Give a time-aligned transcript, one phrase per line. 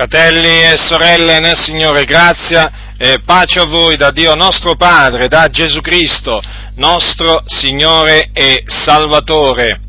[0.00, 5.48] Fratelli e sorelle nel Signore, grazia e pace a voi da Dio nostro Padre, da
[5.50, 6.40] Gesù Cristo,
[6.76, 9.80] nostro Signore e Salvatore.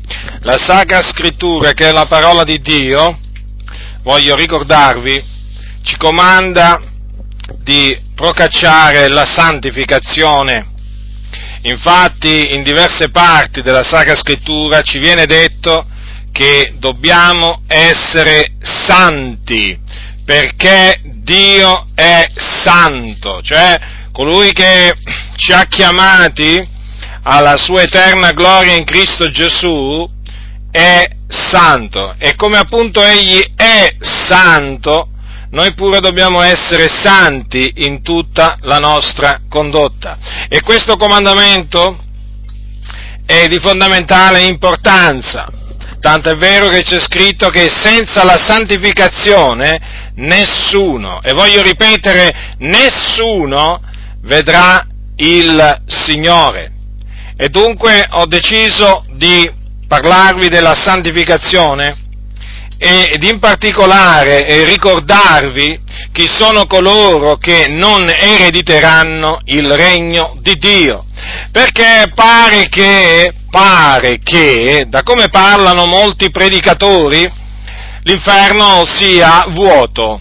[0.42, 3.18] La Sacra Scrittura, che è la parola di Dio,
[4.02, 5.24] voglio ricordarvi,
[5.82, 6.78] ci comanda
[7.62, 10.66] di procacciare la santificazione.
[11.62, 15.86] Infatti, in diverse parti della Sacra Scrittura ci viene detto
[16.32, 19.78] che dobbiamo essere santi,
[20.24, 23.78] perché Dio è santo, cioè
[24.12, 24.92] colui che
[25.36, 26.68] ci ha chiamati
[27.22, 30.08] alla sua eterna gloria in Cristo Gesù
[30.70, 35.08] è santo e come appunto egli è santo,
[35.50, 40.18] noi pure dobbiamo essere santi in tutta la nostra condotta.
[40.48, 41.98] E questo comandamento
[43.26, 45.46] è di fondamentale importanza,
[46.02, 53.80] tanto è vero che c'è scritto che senza la santificazione nessuno, e voglio ripetere, nessuno
[54.22, 54.84] vedrà
[55.16, 56.72] il Signore.
[57.36, 59.48] E dunque ho deciso di
[59.86, 62.01] parlarvi della santificazione
[62.84, 65.78] ed in particolare ricordarvi
[66.12, 71.04] chi sono coloro che non erediteranno il regno di Dio.
[71.52, 77.30] Perché pare che pare che, da come parlano molti predicatori,
[78.02, 80.20] l'inferno sia vuoto.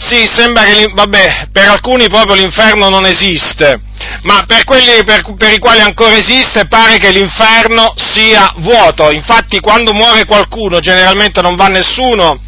[0.00, 3.82] Sì, sembra che, vabbè, per alcuni proprio l'inferno non esiste,
[4.22, 9.10] ma per quelli per, per, i quali ancora esiste pare che l'inferno sia vuoto.
[9.10, 12.40] Infatti quando muore qualcuno generalmente non va nessuno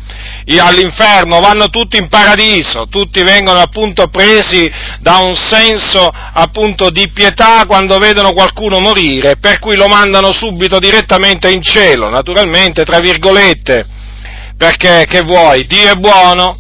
[0.61, 7.65] all'inferno, vanno tutti in paradiso, tutti vengono appunto presi da un senso appunto di pietà
[7.67, 13.87] quando vedono qualcuno morire, per cui lo mandano subito direttamente in cielo, naturalmente tra virgolette,
[14.57, 16.59] perché che vuoi, Dio è buono,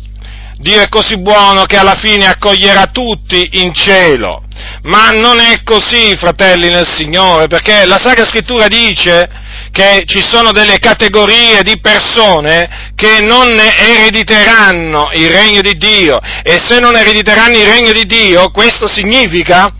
[0.62, 4.44] Dio è così buono che alla fine accoglierà tutti in cielo.
[4.82, 9.28] Ma non è così, fratelli nel Signore, perché la Sacra Scrittura dice
[9.72, 16.60] che ci sono delle categorie di persone che non erediteranno il regno di Dio e
[16.64, 19.72] se non erediteranno il regno di Dio questo significa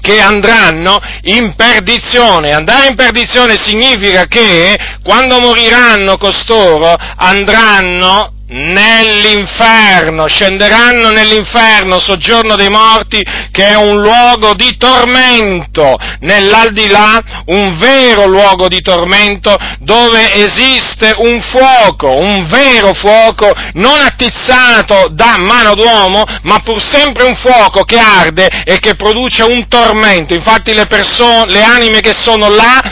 [0.00, 2.52] che andranno in perdizione.
[2.52, 13.20] Andare in perdizione significa che quando moriranno costoro andranno nell'inferno, scenderanno nell'inferno, soggiorno dei morti,
[13.50, 21.40] che è un luogo di tormento, nell'aldilà un vero luogo di tormento dove esiste un
[21.40, 27.98] fuoco, un vero fuoco, non attizzato da mano d'uomo, ma pur sempre un fuoco che
[27.98, 30.34] arde e che produce un tormento.
[30.34, 32.82] Infatti le persone, le anime che sono là,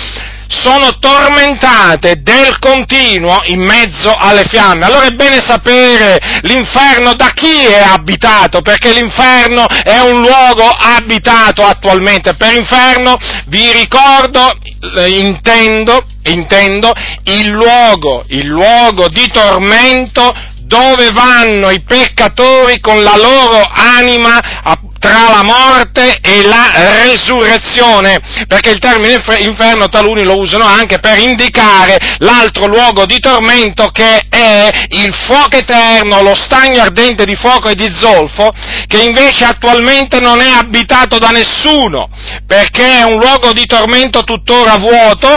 [0.61, 4.85] sono tormentate del continuo in mezzo alle fiamme.
[4.85, 11.65] Allora è bene sapere l'inferno da chi è abitato, perché l'inferno è un luogo abitato
[11.65, 12.35] attualmente.
[12.35, 13.17] Per inferno
[13.47, 14.57] vi ricordo,
[14.97, 16.93] eh, intendo, intendo
[17.25, 24.63] il luogo, il luogo di tormento dove vanno i peccatori con la loro anima
[25.05, 31.19] tra la morte e la resurrezione, perché il termine inferno taluni lo usano anche per
[31.19, 37.69] indicare l'altro luogo di tormento che è il fuoco eterno, lo stagno ardente di fuoco
[37.69, 38.51] e di zolfo,
[38.87, 42.09] che invece attualmente non è abitato da nessuno,
[42.47, 45.37] perché è un luogo di tormento tuttora vuoto,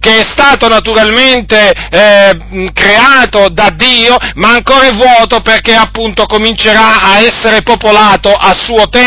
[0.00, 7.00] che è stato naturalmente eh, creato da Dio, ma ancora è vuoto perché appunto comincerà
[7.00, 8.97] a essere popolato a suo tempo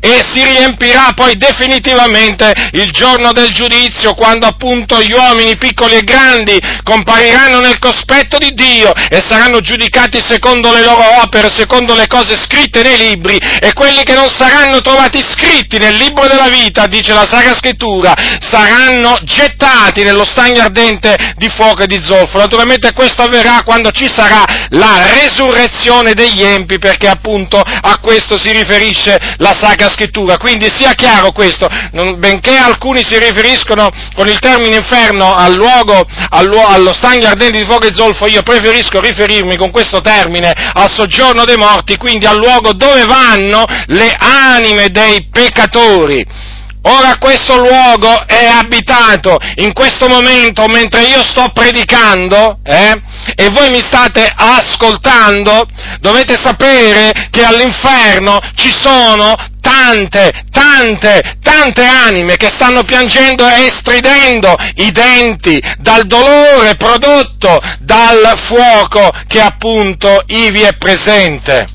[0.00, 6.02] e si riempirà poi definitivamente il giorno del giudizio, quando appunto gli uomini piccoli e
[6.02, 12.06] grandi compariranno nel cospetto di Dio e saranno giudicati secondo le loro opere, secondo le
[12.06, 16.86] cose scritte nei libri e quelli che non saranno trovati scritti nel libro della vita,
[16.86, 22.38] dice la Sacra Scrittura, saranno gettati nello stagno ardente di fuoco e di zolfo.
[22.38, 28.52] Naturalmente questo avverrà quando ci sarà la resurrezione degli empi, perché appunto a questo si
[28.52, 28.95] riferisce
[29.38, 30.36] la Sacra Scrittura.
[30.36, 36.06] Quindi sia chiaro questo, non, benché alcuni si riferiscono con il termine inferno al luogo,
[36.30, 40.92] al, allo stagno ardente di fuoco e zolfo, io preferisco riferirmi con questo termine al
[40.92, 46.54] soggiorno dei morti, quindi al luogo dove vanno le anime dei peccatori.
[46.88, 53.02] Ora questo luogo è abitato in questo momento mentre io sto predicando eh,
[53.34, 55.66] e voi mi state ascoltando,
[55.98, 64.54] dovete sapere che all'inferno ci sono tante, tante, tante anime che stanno piangendo e stridendo
[64.76, 71.66] i denti dal dolore prodotto dal fuoco che appunto ivi è presente.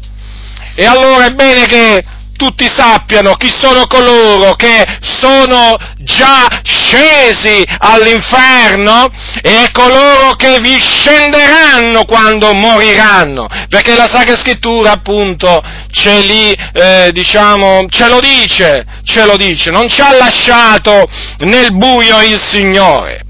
[0.74, 2.02] E allora è bene che
[2.42, 9.12] tutti sappiano chi sono coloro che sono già scesi all'inferno
[9.44, 15.62] e coloro che vi scenderanno quando moriranno, perché la Sacra Scrittura appunto
[15.92, 21.08] ce li, eh, diciamo, ce lo dice, ce lo dice, non ci ha lasciato
[21.42, 23.22] nel buio il Signore.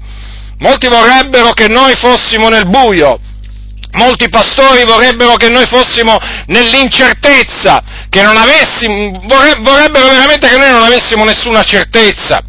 [0.60, 3.18] Molti vorrebbero che noi fossimo nel buio,
[3.92, 6.16] Molti pastori vorrebbero che noi fossimo
[6.46, 12.42] nell'incertezza, che non avessimo, vorrebbero veramente che noi non avessimo nessuna certezza.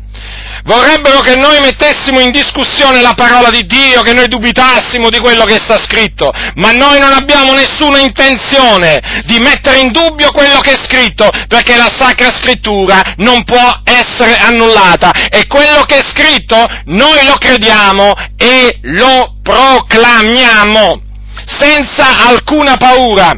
[0.63, 5.43] Vorrebbero che noi mettessimo in discussione la parola di Dio, che noi dubitassimo di quello
[5.43, 10.71] che sta scritto, ma noi non abbiamo nessuna intenzione di mettere in dubbio quello che
[10.71, 16.65] è scritto, perché la Sacra Scrittura non può essere annullata e quello che è scritto
[16.85, 21.11] noi lo crediamo e lo proclamiamo
[21.45, 23.35] senza alcuna paura,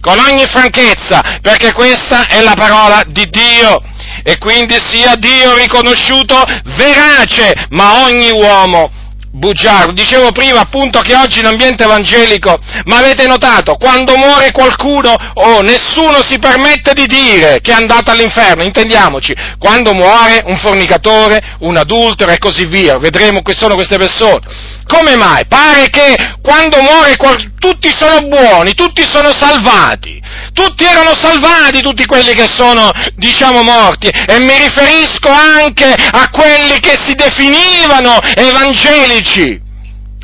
[0.00, 3.82] con ogni franchezza, perché questa è la parola di Dio.
[4.22, 6.42] E quindi sia Dio riconosciuto
[6.76, 8.90] verace, ma ogni uomo
[9.30, 9.92] bugiardo.
[9.92, 15.60] Dicevo prima appunto che oggi in ambiente evangelico, ma avete notato, quando muore qualcuno, oh,
[15.60, 21.76] nessuno si permette di dire che è andato all'inferno, intendiamoci, quando muore un fornicatore, un
[21.76, 24.76] adultero e così via, vedremo che sono queste persone.
[24.86, 25.44] Come mai?
[25.46, 30.20] Pare che quando muore qual- tutti sono buoni, tutti sono salvati,
[30.54, 36.80] tutti erano salvati, tutti quelli che sono, diciamo, morti, e mi riferisco anche a quelli
[36.80, 39.17] che si definivano evangelici.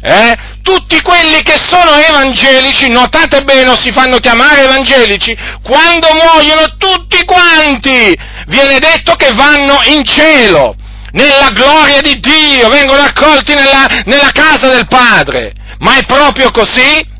[0.07, 0.37] Eh?
[0.63, 8.15] Tutti quelli che sono evangelici, notate bene, si fanno chiamare evangelici, quando muoiono tutti quanti,
[8.47, 10.75] viene detto che vanno in cielo,
[11.13, 15.53] nella gloria di Dio, vengono accolti nella, nella casa del Padre.
[15.79, 17.13] Ma è proprio così?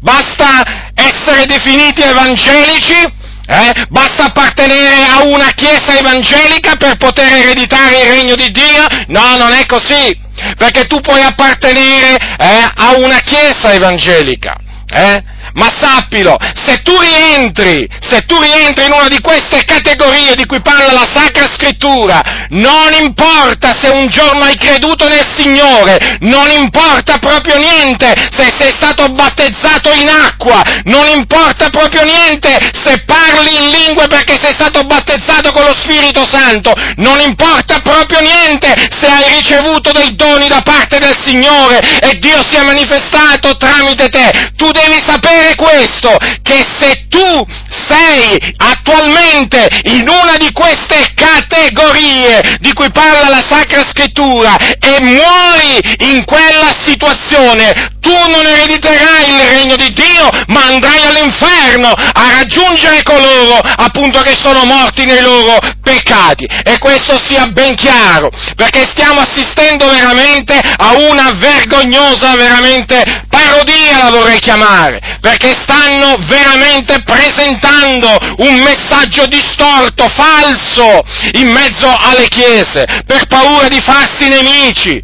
[0.00, 3.20] Basta essere definiti evangelici?
[3.46, 3.86] Eh?
[3.88, 8.86] Basta appartenere a una chiesa evangelica per poter ereditare il regno di Dio?
[9.08, 10.18] No, non è così,
[10.56, 14.56] perché tu puoi appartenere eh, a una chiesa evangelica,
[14.88, 15.22] eh?
[15.54, 20.62] Ma sappilo, se tu rientri, se tu rientri in una di queste categorie di cui
[20.62, 27.18] parla la Sacra Scrittura, non importa se un giorno hai creduto nel Signore, non importa
[27.18, 33.70] proprio niente se sei stato battezzato in acqua, non importa proprio niente se parli in
[33.70, 39.34] lingue perché sei stato battezzato con lo Spirito Santo, non importa proprio niente se hai
[39.36, 44.70] ricevuto dei doni da parte del Signore e Dio si è manifestato tramite te, tu
[44.70, 47.44] devi sapere sapere questo, che se tu
[47.88, 56.14] sei attualmente in una di queste categorie di cui parla la Sacra Scrittura e muori
[56.14, 63.02] in quella situazione, tu non erediterai il regno di Dio, ma andrai all'inferno a raggiungere
[63.02, 66.44] coloro appunto che sono morti nei loro peccati.
[66.44, 74.10] E questo sia ben chiaro, perché stiamo assistendo veramente a una vergognosa, veramente parodia la
[74.10, 81.02] vorrei chiamare, perché stanno veramente presentando un messaggio distorto, falso,
[81.32, 85.02] in mezzo alle chiese, per paura di farsi nemici.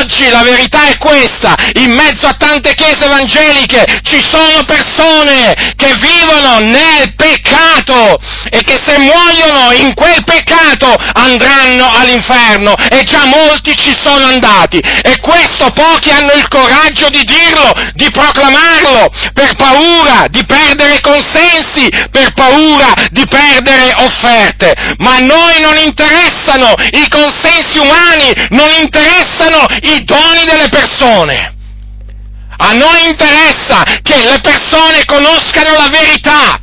[0.00, 5.94] Oggi la verità è questa, in mezzo a tante chiese evangeliche ci sono persone che
[6.00, 8.18] vivono nel peccato
[8.48, 14.78] e che se muoiono in quel peccato andranno all'inferno e già molti ci sono andati
[14.78, 21.88] e questo pochi hanno il coraggio di dirlo, di proclamarlo, per paura di perdere consensi,
[22.10, 24.72] per paura di perdere offerte.
[24.98, 31.54] Ma a noi non interessano i consensi umani, non interessano i doni delle persone.
[32.58, 36.60] A noi interessa che le persone conoscano la verità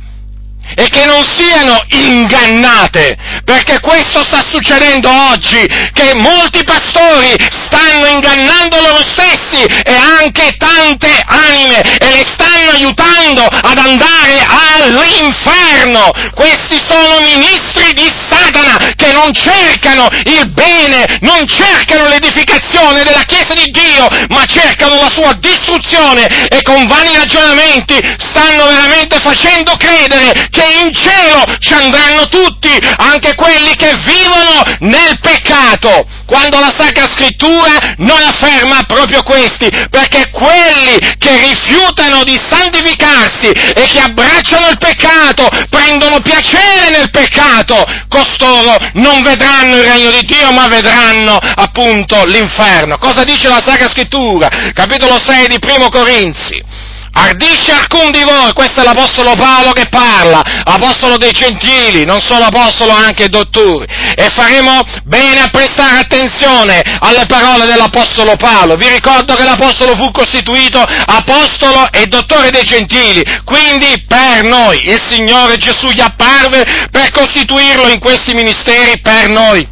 [0.76, 8.80] e che non siano ingannate, perché questo sta succedendo oggi, che molti pastori stanno ingannando
[8.80, 16.10] loro stessi e anche tante anime e le stanno aiutando ad andare all'inferno.
[16.34, 23.54] Questi sono ministri di Satana che non cercano il bene, non cercano l'edificazione della Chiesa
[23.54, 30.48] di Dio, ma cercano la sua distruzione e con vani ragionamenti stanno veramente facendo credere
[30.50, 36.06] che in cielo ci andranno tutti, anche quelli che vivono nel peccato.
[36.26, 43.82] Quando la Sacra Scrittura non afferma proprio questi, perché quelli che rifiutano di santificarsi e
[43.82, 50.50] che abbracciano il peccato, prendono piacere nel peccato, costoro non vedranno il regno di Dio,
[50.52, 52.98] ma vedranno appunto l'inferno.
[52.98, 54.48] Cosa dice la Sacra Scrittura?
[54.72, 56.92] Capitolo 6 di Primo Corinzi.
[57.16, 62.44] Ardisce alcun di voi, questo è l'Apostolo Paolo che parla, Apostolo dei Gentili, non solo
[62.44, 68.74] Apostolo anche dottori, e faremo bene a prestare attenzione alle parole dell'Apostolo Paolo.
[68.74, 75.00] Vi ricordo che l'Apostolo fu costituito Apostolo e Dottore dei Gentili, quindi per noi il
[75.06, 79.66] Signore Gesù gli apparve per costituirlo in questi ministeri per noi.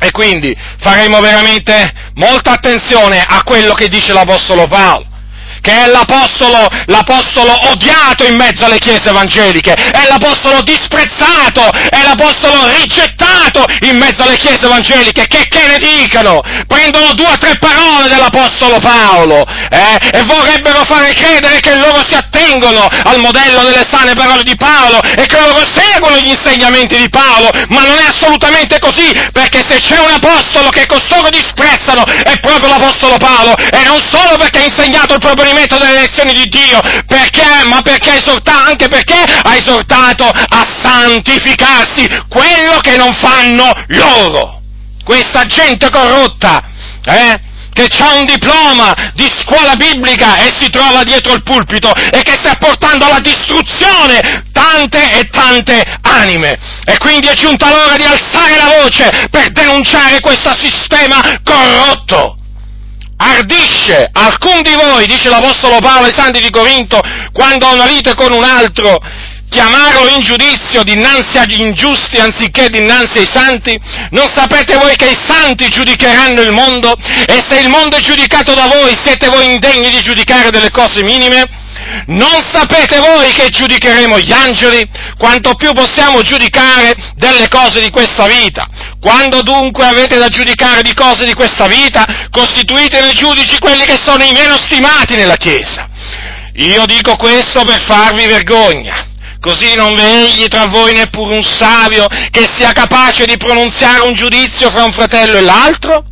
[0.00, 5.06] E quindi faremo veramente molta attenzione a quello che dice l'Apostolo Paolo
[5.60, 12.66] che è l'apostolo, l'apostolo odiato in mezzo alle chiese evangeliche, è l'apostolo disprezzato, è l'apostolo
[12.78, 16.40] rigettato in mezzo alle chiese evangeliche, che, che ne dicano?
[16.66, 22.14] Prendono due o tre parole dell'apostolo Paolo eh, e vorrebbero fare credere che loro si
[22.14, 27.08] attengono al modello delle sane parole di Paolo e che loro seguono gli insegnamenti di
[27.08, 32.38] Paolo, ma non è assolutamente così, perché se c'è un apostolo che costoro disprezzano è
[32.40, 36.48] proprio l'apostolo Paolo, e non solo perché ha insegnato il proprio riferimento delle lezioni di
[36.48, 37.64] Dio, perché?
[37.68, 44.60] Ma perché ha esortato, anche perché ha esortato a santificarsi quello che non fanno loro.
[45.04, 46.62] Questa gente corrotta,
[47.04, 47.40] eh?
[47.72, 52.32] che ha un diploma di scuola biblica e si trova dietro il pulpito e che
[52.32, 56.58] sta portando alla distruzione tante e tante anime.
[56.84, 62.37] E quindi è giunta l'ora di alzare la voce per denunciare questo sistema corrotto
[63.18, 67.00] ardisce alcun di voi, dice l'Apostolo Paolo ai Santi di Corinto,
[67.32, 68.96] quando ha una lite con un altro,
[69.50, 73.78] chiamarlo in giudizio dinanzi agli ingiusti anziché dinanzi ai santi?
[74.10, 76.94] Non sapete voi che i santi giudicheranno il mondo?
[77.26, 81.02] E se il mondo è giudicato da voi, siete voi indegni di giudicare delle cose
[81.02, 81.66] minime?
[82.06, 84.88] Non sapete voi che giudicheremo gli angeli?
[85.16, 88.66] Quanto più possiamo giudicare delle cose di questa vita.
[89.00, 93.98] Quando dunque avete da giudicare di cose di questa vita, costituite nei giudici quelli che
[94.02, 95.88] sono i meno stimati nella Chiesa.
[96.54, 99.06] Io dico questo per farvi vergogna.
[99.40, 104.68] Così non vegli tra voi neppure un savio che sia capace di pronunziare un giudizio
[104.68, 106.04] fra un fratello e l'altro?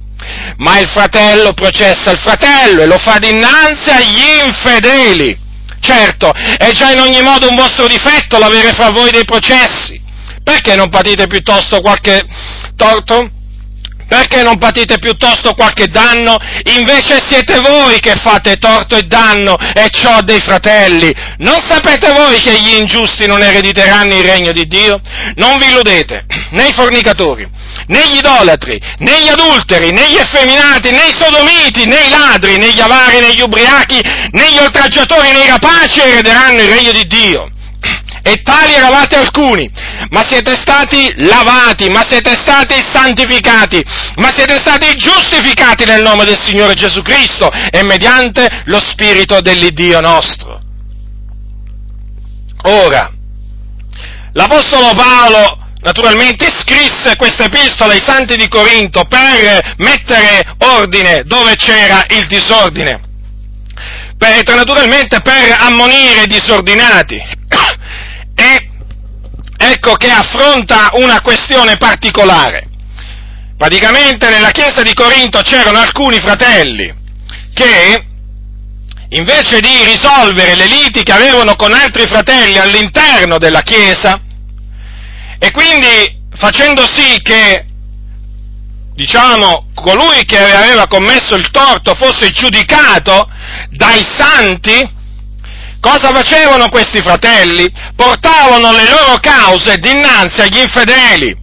[0.58, 5.44] Ma il fratello processa il fratello e lo fa dinanzi agli infedeli.
[5.86, 10.02] Certo, è già in ogni modo un vostro difetto l'avere fra voi dei processi.
[10.42, 12.26] Perché non patite piuttosto qualche
[12.74, 13.30] torto?
[14.08, 16.36] Perché non patite piuttosto qualche danno?
[16.78, 21.12] Invece siete voi che fate torto e danno, e ciò dei fratelli.
[21.38, 25.00] Non sapete voi che gli ingiusti non erediteranno il regno di Dio?
[25.34, 27.48] Non vi illudete, né i fornicatori,
[27.88, 32.56] né gli idolatri, né gli adulteri, né gli effeminati, né i sodomiti, né i ladri,
[32.58, 36.92] né gli avari, né gli ubriachi, né gli oltraggiatori, né i rapaci erederanno il regno
[36.92, 37.50] di Dio.
[38.26, 39.70] E tali eravate alcuni,
[40.10, 43.80] ma siete stati lavati, ma siete stati santificati,
[44.16, 50.00] ma siete stati giustificati nel nome del Signore Gesù Cristo e mediante lo Spirito dell'Iddio
[50.00, 50.60] nostro.
[52.62, 53.12] Ora,
[54.32, 62.04] l'Apostolo Paolo naturalmente scrisse questa epistola ai santi di Corinto per mettere ordine dove c'era
[62.08, 63.00] il disordine,
[64.18, 67.34] per, naturalmente per ammonire i disordinati.
[69.68, 72.68] Ecco che affronta una questione particolare.
[73.56, 76.94] Praticamente nella chiesa di Corinto c'erano alcuni fratelli
[77.52, 78.04] che
[79.08, 84.20] invece di risolvere le liti che avevano con altri fratelli all'interno della chiesa,
[85.38, 87.66] e quindi facendo sì che,
[88.94, 93.28] diciamo, colui che aveva commesso il torto fosse giudicato
[93.70, 94.94] dai santi,
[95.86, 97.70] cosa facevano questi fratelli?
[97.94, 101.36] Portavano le loro cause dinanzi agli infedeli,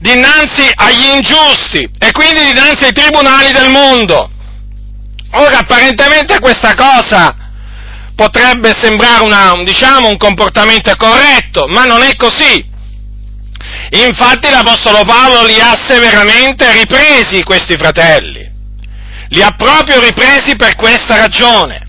[0.00, 4.28] dinanzi agli ingiusti e quindi dinanzi ai tribunali del mondo.
[5.32, 7.36] Ora, apparentemente questa cosa
[8.16, 12.66] potrebbe sembrare una, diciamo, un comportamento corretto, ma non è così.
[13.90, 18.46] Infatti l'Apostolo Paolo li ha severamente ripresi questi fratelli.
[19.28, 21.87] Li ha proprio ripresi per questa ragione.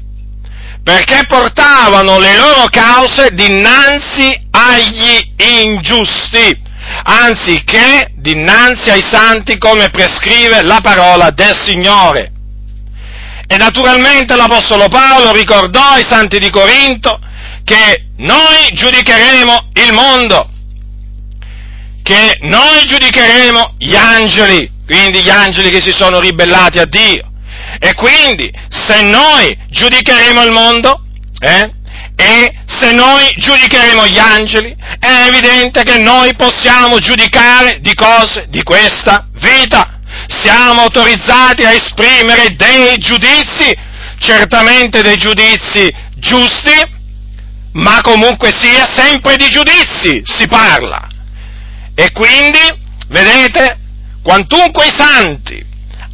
[0.89, 6.60] Perché portavano le loro cause dinanzi agli ingiusti,
[7.03, 12.31] anziché dinanzi ai santi come prescrive la parola del Signore.
[13.46, 17.19] E naturalmente l'Apostolo Paolo ricordò ai santi di Corinto
[17.63, 20.50] che noi giudicheremo il mondo
[22.01, 27.28] che noi giudicheremo gli angeli, quindi gli angeli che si sono ribellati a Dio.
[27.79, 31.01] E quindi, se noi giudicheremo il mondo,
[31.39, 31.71] eh,
[32.17, 38.62] e se noi giudicheremo gli angeli, è evidente che noi possiamo giudicare di cose di
[38.63, 40.00] questa vita.
[40.27, 43.74] Siamo autorizzati a esprimere dei giudizi,
[44.19, 46.98] certamente dei giudizi giusti,
[47.74, 51.07] ma comunque sia sempre di giudizi si parla.
[51.95, 52.59] E quindi,
[53.07, 53.77] vedete,
[54.21, 55.67] quantunque i santi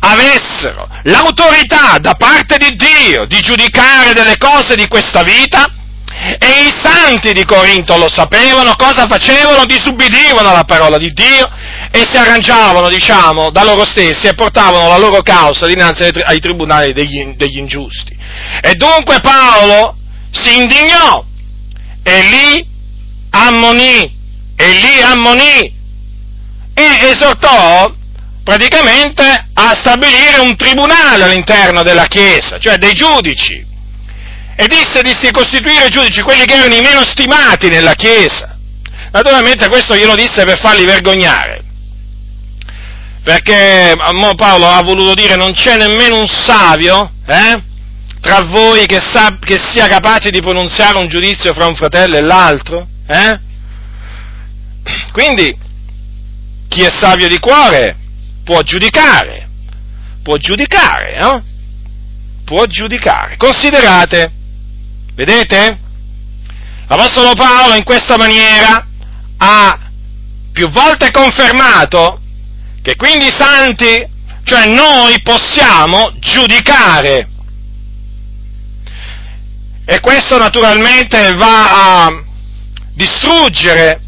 [0.07, 5.65] avessero l'autorità da parte di Dio di giudicare delle cose di questa vita,
[6.39, 9.65] e i santi di Corinto lo sapevano, cosa facevano?
[9.65, 11.50] Disubbidivano alla parola di Dio
[11.91, 16.93] e si arrangiavano, diciamo, da loro stessi e portavano la loro causa dinanzi ai tribunali
[16.93, 18.17] degli, degli ingiusti.
[18.62, 19.97] E dunque Paolo
[20.31, 21.24] si indignò
[22.01, 22.65] e lì
[23.31, 24.15] ammonì,
[24.55, 25.74] e lì ammonì
[26.74, 27.91] e esortò
[28.45, 33.65] praticamente a stabilire un tribunale all'interno della Chiesa, cioè dei giudici
[34.55, 38.55] e disse di si costituire giudici quelli che erano i meno stimati nella Chiesa.
[39.11, 41.63] Naturalmente questo glielo disse per farli vergognare,
[43.23, 43.95] perché
[44.35, 47.63] Paolo ha voluto dire non c'è nemmeno un savio eh,
[48.21, 52.21] tra voi che, sa, che, sia capace di pronunziare un giudizio fra un fratello e
[52.21, 52.87] l'altro.
[53.07, 53.39] Eh?
[55.11, 55.57] Quindi
[56.67, 58.03] chi è savio di cuore
[58.45, 59.49] può giudicare,
[60.23, 61.43] può giudicare, no?
[62.45, 63.35] Può giudicare.
[63.35, 64.31] Considerate
[65.15, 65.79] Vedete?
[66.87, 68.85] L'Apostolo Paolo in questa maniera
[69.37, 69.79] ha
[70.51, 72.19] più volte confermato
[72.81, 74.05] che quindi i santi,
[74.43, 77.29] cioè noi possiamo giudicare.
[79.85, 82.23] E questo naturalmente va a
[82.93, 84.01] distruggere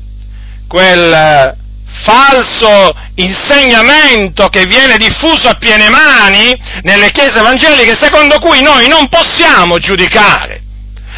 [0.67, 1.55] quel
[2.03, 9.07] falso insegnamento che viene diffuso a piene mani nelle chiese evangeliche secondo cui noi non
[9.09, 10.61] possiamo giudicare.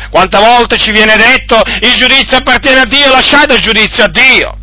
[0.10, 4.58] Quante volte ci viene detto il giudizio appartiene a Dio, lasciate il giudizio a Dio.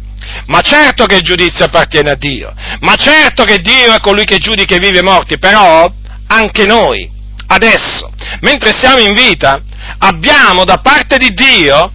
[0.47, 4.39] Ma certo che il giudizio appartiene a Dio, ma certo che Dio è colui che
[4.39, 5.91] giudica i vivi e i morti, però
[6.27, 7.09] anche noi,
[7.49, 9.61] adesso, mentre siamo in vita,
[9.99, 11.93] abbiamo da parte di Dio,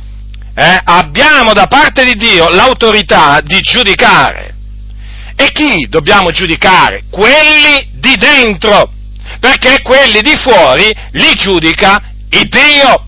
[0.53, 4.55] eh, abbiamo da parte di Dio l'autorità di giudicare.
[5.35, 7.05] E chi dobbiamo giudicare?
[7.09, 8.91] Quelli di dentro,
[9.39, 13.05] perché quelli di fuori li giudica il Dio.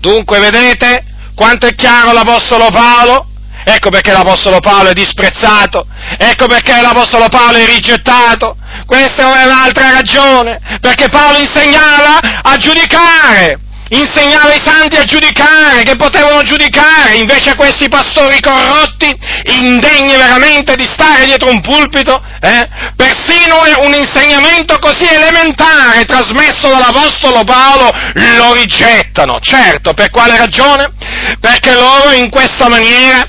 [0.00, 3.26] Dunque vedete quanto è chiaro l'Apostolo Paolo?
[3.64, 5.86] Ecco perché l'Apostolo Paolo è disprezzato,
[6.16, 8.56] ecco perché l'Apostolo Paolo è rigettato.
[8.86, 15.96] Questa è un'altra ragione, perché Paolo insegnava a giudicare, insegnava ai santi a giudicare, che
[15.96, 19.16] potevano giudicare, invece questi pastori corrotti,
[19.60, 22.68] indegni veramente di stare dietro un pulpito, eh?
[22.96, 27.90] persino un insegnamento così elementare trasmesso dall'Apostolo Paolo
[28.36, 29.38] lo rigettano.
[29.40, 30.92] Certo, per quale ragione?
[31.40, 33.26] Perché loro in questa maniera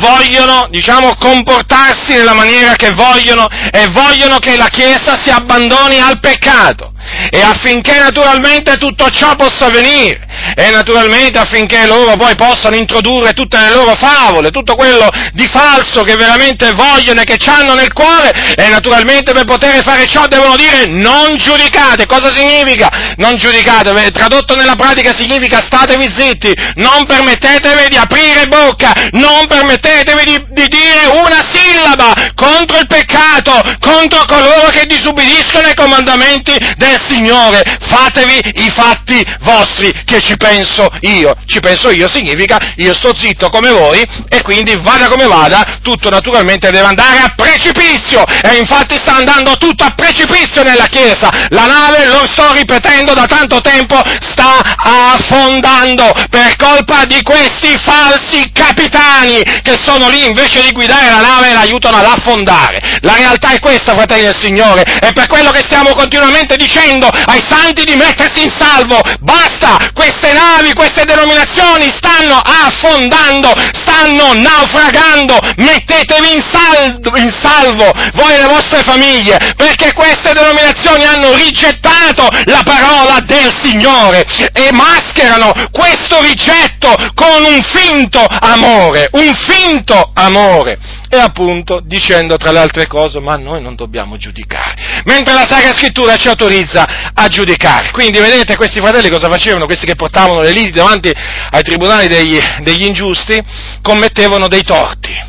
[0.00, 6.20] vogliono, diciamo, comportarsi nella maniera che vogliono e vogliono che la Chiesa si abbandoni al
[6.20, 6.92] peccato
[7.30, 10.20] e affinché naturalmente tutto ciò possa avvenire
[10.54, 16.02] e naturalmente affinché loro poi possano introdurre tutte le loro favole, tutto quello di falso
[16.02, 20.56] che veramente vogliono e che hanno nel cuore e naturalmente per poter fare ciò devono
[20.56, 22.06] dire non giudicate.
[22.06, 23.14] Cosa significa?
[23.16, 30.24] Non giudicate, tradotto nella pratica significa statevi zitti, non permettetevi di aprire bocca, non permettetevi
[30.24, 36.99] di, di dire una sillaba contro il peccato, contro coloro che disubbidiscono ai comandamenti del
[37.06, 41.34] Signore, fatevi i fatti vostri che ci penso io.
[41.46, 46.10] Ci penso io significa io sto zitto come voi e quindi vada come vada, tutto
[46.10, 51.30] naturalmente deve andare a precipizio e infatti sta andando tutto a precipizio nella Chiesa.
[51.50, 58.50] La nave, lo sto ripetendo da tanto tempo, sta affondando per colpa di questi falsi
[58.52, 62.98] capitani che sono lì invece di guidare la nave e l'aiutano ad affondare.
[63.00, 66.78] La realtà è questa, fratelli del Signore, e per quello che stiamo continuamente dicendo
[67.26, 68.98] ai santi di mettersi in salvo.
[69.20, 75.38] Basta, queste navi, queste denominazioni stanno affondando, stanno naufragando.
[75.56, 82.28] Mettetevi in salvo, in salvo voi e le vostre famiglie, perché queste denominazioni hanno rigettato
[82.44, 90.78] la parola del Signore e mascherano questo rigetto con un finto amore, un finto amore
[91.08, 95.72] e appunto dicendo tra le altre cose ma noi non dobbiamo giudicare, mentre la Sacra
[95.72, 97.90] Scrittura ci autorizza a giudicare.
[97.90, 99.66] Quindi vedete questi fratelli cosa facevano?
[99.66, 101.12] Questi che portavano le liti davanti
[101.50, 103.38] ai tribunali degli, degli ingiusti
[103.82, 105.28] commettevano dei torti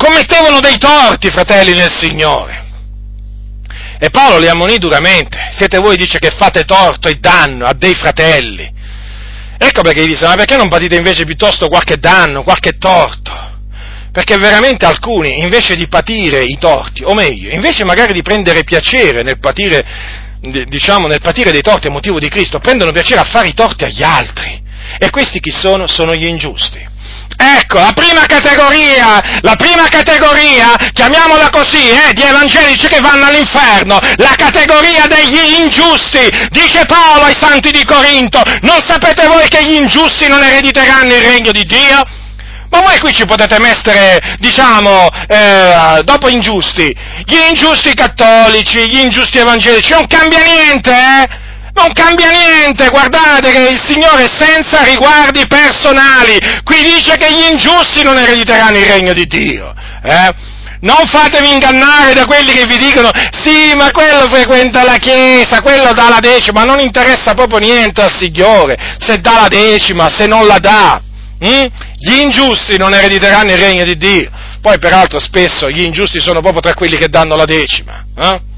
[0.00, 2.68] commettevano dei torti, fratelli nel Signore.
[3.98, 5.50] E Paolo li ammonì duramente.
[5.52, 8.78] Siete voi, dice, che fate torto e danno a dei fratelli.
[9.58, 13.48] Ecco perché gli dice, ma perché non patite invece piuttosto qualche danno, qualche torto?
[14.10, 19.22] Perché veramente alcuni, invece di patire i torti, o meglio, invece magari di prendere piacere
[19.22, 19.84] nel patire,
[20.40, 23.84] diciamo, nel patire dei torti a motivo di Cristo, prendono piacere a fare i torti
[23.84, 24.62] agli altri.
[24.98, 25.86] E questi chi sono?
[25.86, 26.88] Sono gli ingiusti.
[27.36, 33.98] Ecco, la prima categoria, la prima categoria, chiamiamola così, eh, di evangelici che vanno all'inferno,
[34.16, 39.74] la categoria degli ingiusti, dice Paolo ai santi di Corinto, non sapete voi che gli
[39.74, 42.19] ingiusti non erediteranno il regno di Dio?
[42.70, 46.94] Ma voi qui ci potete mettere, diciamo, eh, dopo ingiusti,
[47.26, 51.48] gli ingiusti cattolici, gli ingiusti evangelici, non cambia niente, eh?
[51.72, 58.02] Non cambia niente, guardate che il Signore senza riguardi personali, qui dice che gli ingiusti
[58.02, 59.74] non erediteranno il regno di Dio.
[60.02, 60.34] Eh?
[60.80, 63.10] Non fatevi ingannare da quelli che vi dicono,
[63.42, 68.12] sì, ma quello frequenta la Chiesa, quello dà la decima, non interessa proprio niente al
[68.16, 71.00] Signore, se dà la decima, se non la dà.
[71.40, 71.66] Hm?
[71.96, 74.30] Gli ingiusti non erediteranno il regno di Dio.
[74.60, 78.04] Poi, peraltro, spesso gli ingiusti sono proprio tra quelli che danno la decima.
[78.16, 78.48] Eh?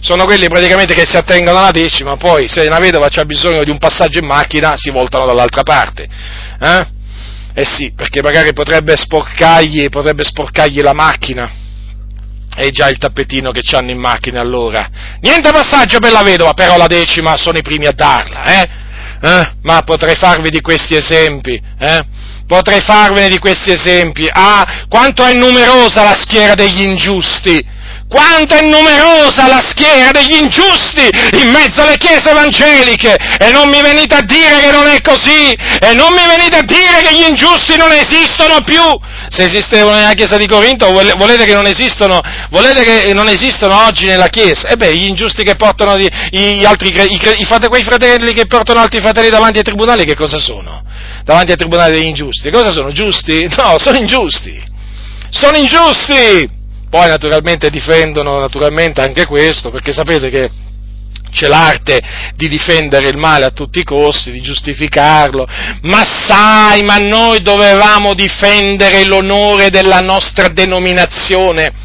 [0.00, 3.70] sono quelli praticamente che si attengono alla decima, poi se una vedova c'ha bisogno di
[3.70, 6.06] un passaggio in macchina si voltano dall'altra parte.
[6.60, 6.86] Eh?
[7.54, 11.50] eh sì, perché magari potrebbe sporcargli, potrebbe sporcargli la macchina.
[12.58, 14.88] E già il tappetino che hanno in macchina allora.
[15.20, 18.68] Niente passaggio per la vedova, però la decima sono i primi a darla, eh?
[19.20, 19.52] Eh?
[19.62, 22.04] Ma potrei farvi di questi esempi, eh?
[22.46, 24.28] Potrei farvene di questi esempi.
[24.30, 27.74] Ah, quanto è numerosa la schiera degli ingiusti!
[28.08, 31.08] Quanto è numerosa la schiera degli ingiusti
[31.42, 35.52] in mezzo alle chiese evangeliche e non mi venite a dire che non è così
[35.52, 38.82] e non mi venite a dire che gli ingiusti non esistono più.
[39.28, 44.28] Se esistevano nella chiesa di Corinto volete che non esistono, che non esistono oggi nella
[44.28, 44.68] chiesa?
[44.68, 48.80] E beh, gli ingiusti che portano gli, gli altri, i, i, quei fratelli che portano
[48.80, 50.82] altri fratelli davanti ai tribunali che cosa sono?
[51.24, 52.50] Davanti ai tribunali degli ingiusti.
[52.50, 52.92] Cosa sono?
[52.92, 53.48] Giusti?
[53.56, 54.62] No, sono ingiusti.
[55.30, 56.55] Sono ingiusti!
[56.88, 60.50] Poi naturalmente difendono naturalmente anche questo, perché sapete che
[61.36, 62.00] c'è l'arte
[62.34, 65.46] di difendere il male a tutti i costi, di giustificarlo,
[65.82, 71.84] ma sai, ma noi dovevamo difendere l'onore della nostra denominazione.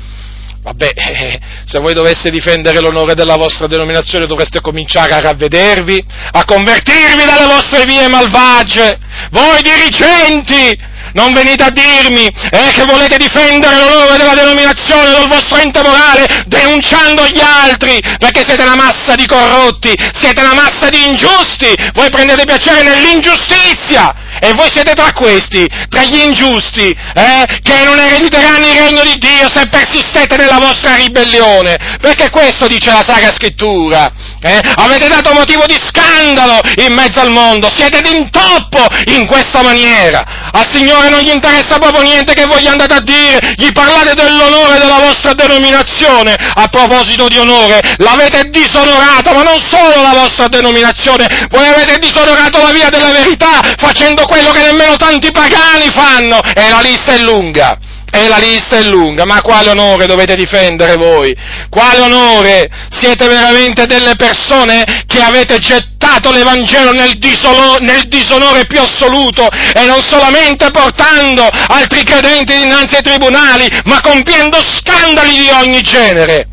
[0.63, 0.93] Vabbè,
[1.65, 7.47] se voi doveste difendere l'onore della vostra denominazione dovreste cominciare a ravvedervi, a convertirvi dalle
[7.47, 8.97] vostre vie malvagie.
[9.31, 10.77] Voi dirigenti,
[11.13, 16.43] non venite a dirmi eh, che volete difendere l'onore della denominazione del vostro ente morale
[16.47, 22.09] denunciando gli altri, perché siete una massa di corrotti, siete una massa di ingiusti, voi
[22.09, 28.65] prendete piacere nell'ingiustizia e voi siete tra questi, tra gli ingiusti, eh, che non erediteranno
[28.65, 34.11] il regno di Dio se persistete nella vostra ribellione, perché questo dice la Sacra Scrittura.
[34.41, 34.59] Eh?
[34.77, 40.49] Avete dato motivo di scandalo in mezzo al mondo, siete d'intoppo in questa maniera.
[40.51, 44.79] Al Signore non gli interessa proprio niente che voi andate a dire, gli parlate dell'onore
[44.79, 46.35] della vostra denominazione.
[46.55, 52.57] A proposito di onore, l'avete disonorata, ma non solo la vostra denominazione, voi avete disonorato
[52.63, 57.17] la via della verità facendo quello che nemmeno tanti pagani fanno, e la lista è
[57.17, 57.77] lunga.
[58.13, 61.33] E la lista è lunga, ma quale onore dovete difendere voi?
[61.69, 62.69] Quale onore?
[62.89, 69.85] Siete veramente delle persone che avete gettato l'Evangelo nel, disolo, nel disonore più assoluto e
[69.85, 76.47] non solamente portando altri credenti dinanzi ai tribunali, ma compiendo scandali di ogni genere.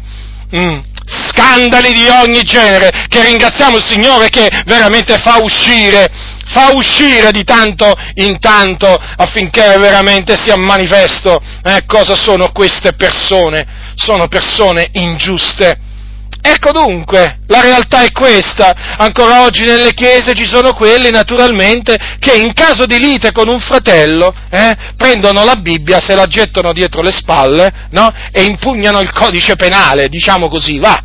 [0.55, 6.07] Mm scandali di ogni genere, che ringraziamo il Signore che veramente fa uscire
[6.49, 13.67] fa uscire di tanto in tanto affinché veramente sia manifesto eh, cosa sono queste persone.
[13.95, 15.87] Sono persone ingiuste.
[16.41, 18.97] Ecco dunque, la realtà è questa.
[18.97, 23.59] Ancora oggi nelle chiese ci sono quelli, naturalmente, che in caso di lite con un
[23.59, 28.13] fratello, eh, prendono la Bibbia, se la gettano dietro le spalle, no?
[28.31, 31.03] E impugnano il codice penale, diciamo così, va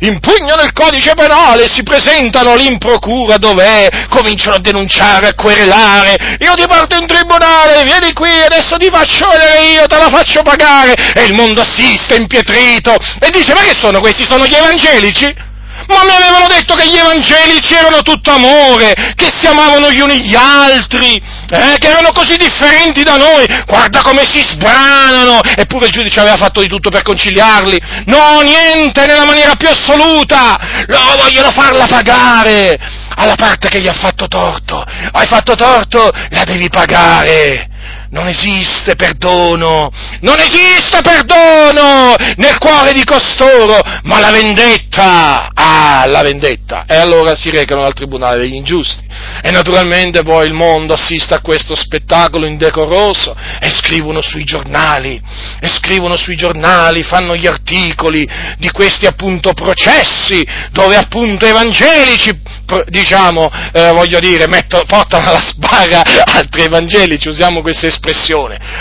[0.00, 6.36] impugnano il codice penale, si presentano lì in procura dov'è, cominciano a denunciare, a querelare,
[6.40, 10.42] io ti porto in tribunale, vieni qui, adesso ti faccio vedere io, te la faccio
[10.42, 15.46] pagare, e il mondo assiste impietrito, e dice, ma che sono questi, sono gli evangelici?
[15.88, 20.20] Ma mi avevano detto che gli evangelici erano tutto amore, che si amavano gli uni
[20.20, 23.46] gli altri, eh, che erano così differenti da noi.
[23.66, 25.40] Guarda come si sbranano.
[25.56, 27.80] Eppure il giudice aveva fatto di tutto per conciliarli.
[28.06, 30.58] No, niente, nella maniera più assoluta.
[30.88, 32.78] Loro vogliono farla pagare
[33.16, 34.84] alla parte che gli ha fatto torto.
[35.12, 37.67] Hai fatto torto, la devi pagare.
[38.10, 39.90] Non esiste perdono,
[40.20, 46.84] non esiste perdono nel cuore di costoro, ma la vendetta, ah, la vendetta.
[46.86, 49.06] E allora si recano al tribunale degli ingiusti.
[49.42, 55.20] E naturalmente poi il mondo assiste a questo spettacolo indecoroso e scrivono sui giornali,
[55.60, 62.40] e scrivono sui giornali, fanno gli articoli di questi appunto processi dove appunto evangelici
[62.88, 67.97] diciamo, eh, voglio dire, metto, portano alla sbarra altri evangelici, usiamo questa espressione.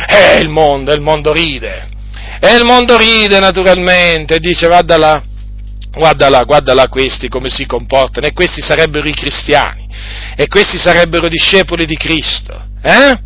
[0.07, 1.89] E il mondo, il mondo ride.
[2.39, 5.21] E il mondo ride naturalmente, dice vada là,
[5.91, 9.87] guarda là, guarda là questi come si comportano, e questi sarebbero i cristiani,
[10.35, 12.61] e questi sarebbero discepoli di Cristo.
[12.81, 13.19] Eh?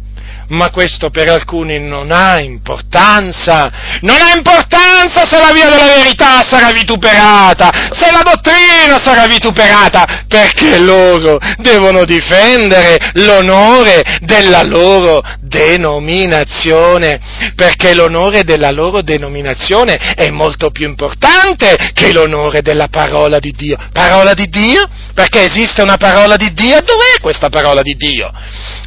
[0.52, 3.72] Ma questo per alcuni non ha importanza.
[4.02, 10.26] Non ha importanza se la via della verità sarà vituperata, se la dottrina sarà vituperata,
[10.28, 17.20] perché loro devono difendere l'onore della loro denominazione,
[17.56, 23.78] perché l'onore della loro denominazione è molto più importante che l'onore della parola di Dio.
[23.94, 24.88] Parola di Dio?
[25.14, 26.82] Perché esiste una parola di Dio?
[26.82, 28.32] Dov'è questa parola di Dio?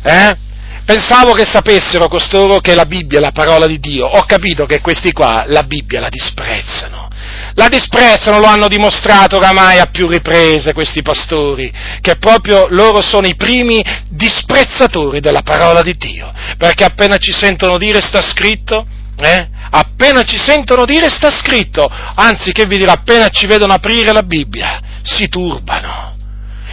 [0.02, 0.52] Eh?
[0.84, 4.06] Pensavo che sapessero costoro che la Bibbia è la parola di Dio.
[4.06, 7.08] Ho capito che questi qua la Bibbia la disprezzano.
[7.54, 13.26] La disprezzano, lo hanno dimostrato oramai a più riprese questi pastori, che proprio loro sono
[13.26, 16.30] i primi disprezzatori della parola di Dio.
[16.58, 18.86] Perché appena ci sentono dire sta scritto,
[19.18, 19.48] eh?
[19.70, 24.22] Appena ci sentono dire sta scritto, anzi che vi dirà, appena ci vedono aprire la
[24.22, 26.13] Bibbia, si turbano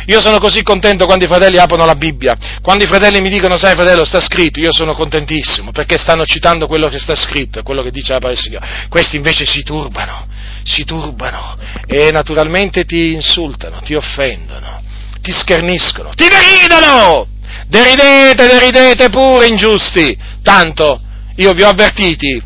[0.05, 3.57] io sono così contento quando i fratelli aprono la Bibbia, quando i fratelli mi dicono,
[3.57, 7.81] sai fratello, sta scritto, io sono contentissimo, perché stanno citando quello che sta scritto, quello
[7.81, 8.39] che dice la parola.
[8.89, 10.27] Questi invece si turbano,
[10.63, 14.81] si turbano e naturalmente ti insultano, ti offendono,
[15.21, 17.27] ti scherniscono, ti deridono!
[17.67, 21.01] Deridete, deridete pure ingiusti, tanto
[21.35, 22.41] io vi ho avvertiti,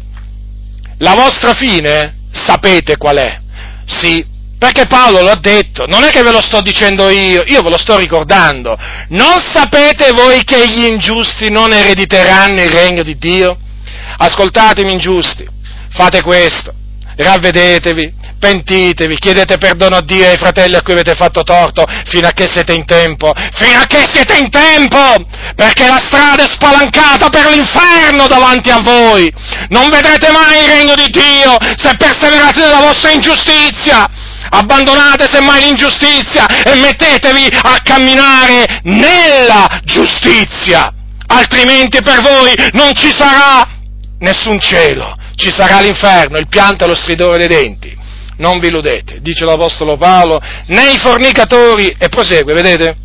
[0.97, 3.39] la vostra fine sapete qual è.
[3.85, 4.25] Sì,
[4.57, 7.77] perché Paolo l'ha detto, non è che ve lo sto dicendo io, io ve lo
[7.77, 8.77] sto ricordando.
[9.09, 13.57] Non sapete voi che gli ingiusti non erediteranno il regno di Dio?
[14.17, 15.45] Ascoltatemi ingiusti,
[15.89, 16.73] fate questo,
[17.17, 22.27] ravvedetevi, pentitevi, chiedete perdono a Dio e ai fratelli a cui avete fatto torto, fino
[22.27, 24.97] a che siete in tempo, fino a che siete in tempo,
[25.55, 29.31] perché la strada è spalancata per l'inferno davanti a voi.
[29.69, 34.07] Non vedrete mai il regno di Dio se perseverate nella vostra ingiustizia
[34.49, 40.93] abbandonate semmai l'ingiustizia e mettetevi a camminare nella giustizia,
[41.27, 43.67] altrimenti per voi non ci sarà
[44.19, 48.03] nessun cielo, ci sarà l'inferno, il pianto e lo stridore dei denti.
[48.37, 52.97] Non vi illudete, dice l'Apostolo Paolo, né i fornicatori, e prosegue, vedete?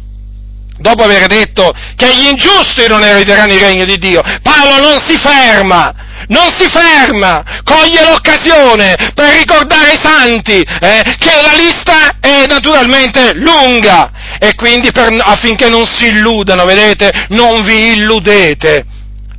[0.78, 5.16] Dopo aver detto che gli ingiusti non erediteranno il regno di Dio, Paolo non si
[5.18, 5.94] ferma,
[6.28, 13.32] non si ferma, coglie l'occasione per ricordare ai santi eh, che la lista è naturalmente
[13.34, 18.84] lunga e quindi per, affinché non si illudano, vedete, non vi illudete.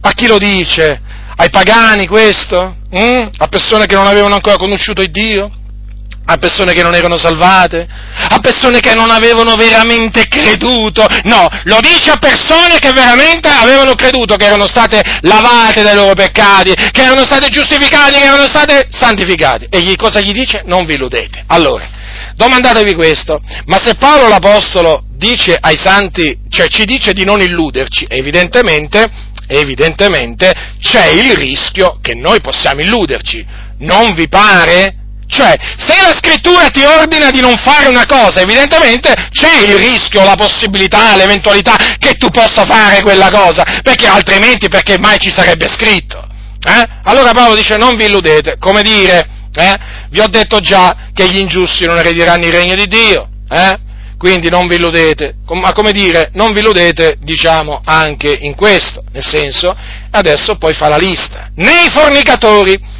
[0.02, 1.02] A chi lo dice?
[1.36, 2.78] Ai pagani questo?
[2.96, 3.28] Mm?
[3.38, 5.52] A persone che non avevano ancora conosciuto il Dio?
[6.32, 7.88] A persone che non erano salvate,
[8.30, 13.96] a persone che non avevano veramente creduto, no, lo dice a persone che veramente avevano
[13.96, 18.88] creduto, che erano state lavate dai loro peccati, che erano state giustificate, che erano state
[18.89, 19.67] santificate.
[19.70, 20.63] E gli, cosa gli dice?
[20.65, 21.44] Non vi illudete.
[21.48, 21.88] Allora,
[22.36, 28.06] domandatevi questo, ma se Paolo l'Apostolo dice ai santi, cioè ci dice di non illuderci,
[28.08, 29.10] evidentemente,
[29.48, 33.46] evidentemente c'è il rischio che noi possiamo illuderci.
[33.80, 35.01] Non vi pare?
[35.32, 40.26] Cioè, se la scrittura ti ordina di non fare una cosa, evidentemente c'è il rischio,
[40.26, 45.70] la possibilità, l'eventualità che tu possa fare quella cosa, perché altrimenti perché mai ci sarebbe
[45.70, 46.28] scritto?
[46.62, 46.88] Eh?
[47.04, 49.80] Allora Paolo dice non vi illudete, come dire, eh?
[50.10, 53.80] vi ho detto già che gli ingiusti non erediranno il regno di Dio, eh?
[54.17, 59.26] quindi non vi illudete, ma come dire, non vi illudete, diciamo, anche in questo, nel
[59.26, 59.74] senso,
[60.12, 63.00] adesso poi fa la lista, nei fornicatori,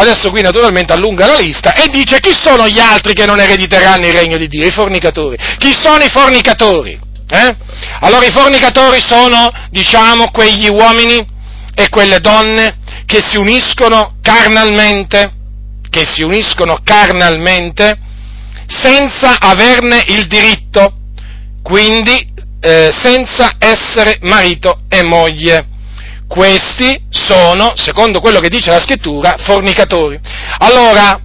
[0.00, 4.06] Adesso qui naturalmente allunga la lista e dice chi sono gli altri che non erediteranno
[4.06, 4.64] il regno di Dio?
[4.64, 5.36] I fornicatori.
[5.58, 6.96] Chi sono i fornicatori?
[7.28, 7.56] Eh?
[8.00, 11.26] Allora i fornicatori sono, diciamo, quegli uomini
[11.74, 15.32] e quelle donne che si uniscono carnalmente,
[15.90, 17.98] che si uniscono carnalmente
[18.68, 20.92] senza averne il diritto,
[21.60, 25.66] quindi eh, senza essere marito e moglie
[26.28, 30.20] questi sono, secondo quello che dice la scrittura, fornicatori.
[30.58, 31.22] Allora,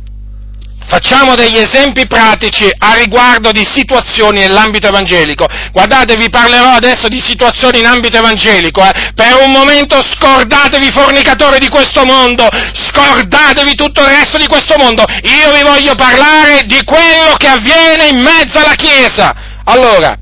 [0.86, 5.48] Facciamo degli esempi pratici a riguardo di situazioni nell'ambito evangelico.
[5.72, 8.84] Guardate, vi parlerò adesso di situazioni in ambito evangelico.
[8.84, 9.12] Eh.
[9.16, 15.04] Per un momento scordatevi fornicatori di questo mondo, scordatevi tutto il resto di questo mondo.
[15.24, 19.34] Io vi voglio parlare di quello che avviene in mezzo alla Chiesa.
[19.64, 20.16] Allora,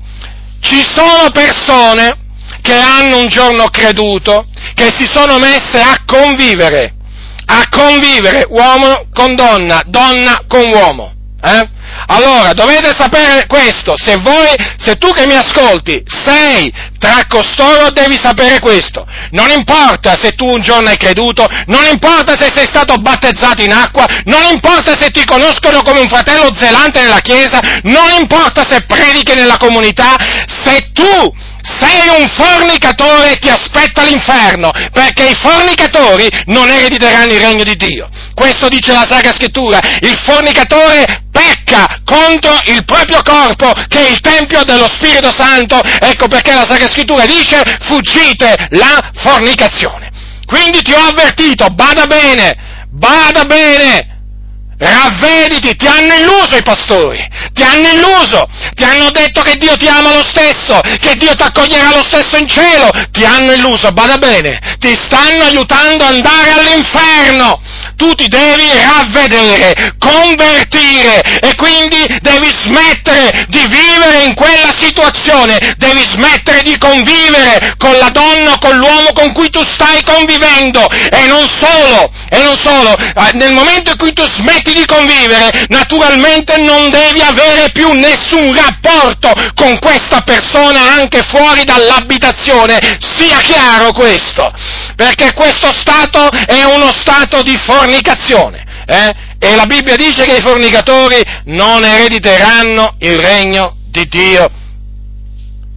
[0.60, 2.16] ci sono persone
[2.62, 4.46] che hanno un giorno creduto,
[4.82, 6.94] che si sono messe a convivere
[7.44, 11.12] a convivere uomo con donna, donna con uomo.
[11.44, 11.68] Eh?
[12.06, 18.16] Allora, dovete sapere questo, se voi, se tu che mi ascolti sei tra costoro, devi
[18.16, 19.04] sapere questo.
[19.32, 23.72] Non importa se tu un giorno hai creduto, non importa se sei stato battezzato in
[23.72, 28.82] acqua, non importa se ti conoscono come un fratello zelante nella chiesa, non importa se
[28.86, 30.16] predichi nella comunità,
[30.46, 37.62] se tu sei un fornicatore ti aspetta l'inferno, perché i fornicatori non erediteranno il regno
[37.62, 38.08] di Dio.
[38.34, 39.78] Questo dice la Sacra Scrittura.
[40.00, 45.80] Il fornicatore pecca contro il proprio corpo, che è il Tempio dello Spirito Santo.
[46.00, 50.10] Ecco perché la Sacra Scrittura dice fuggite la fornicazione.
[50.46, 52.54] Quindi ti ho avvertito, bada bene,
[52.90, 54.21] bada bene,
[54.82, 59.86] Ravvediti, ti hanno illuso i pastori, ti hanno illuso, ti hanno detto che Dio ti
[59.86, 64.18] ama lo stesso, che Dio ti accoglierà lo stesso in cielo, ti hanno illuso, bada
[64.18, 67.60] bene, ti stanno aiutando ad andare all'inferno,
[67.94, 76.02] tu ti devi ravvedere, convertire e quindi devi smettere di vivere in quella situazione, devi
[76.02, 80.84] smettere di convivere con la donna o con l'uomo con cui tu stai convivendo.
[80.88, 85.66] E non solo, e non solo, eh, nel momento in cui tu smetti di convivere,
[85.68, 93.92] naturalmente non devi avere più nessun rapporto con questa persona anche fuori dall'abitazione, sia chiaro
[93.92, 94.50] questo,
[94.96, 98.64] perché questo stato è uno stato di fornicazione.
[98.86, 99.14] Eh?
[99.38, 104.50] E la Bibbia dice che i fornicatori non erediteranno il regno di Dio.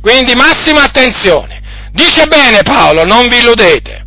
[0.01, 1.61] Quindi massima attenzione.
[1.91, 4.05] Dice bene Paolo, non vi illudete.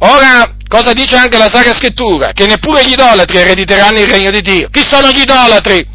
[0.00, 2.32] Ora, Cosa dice anche la Sacra Scrittura?
[2.32, 4.68] Che neppure gli idolatri erediteranno il regno di Dio.
[4.70, 5.86] Chi sono gli idolatri?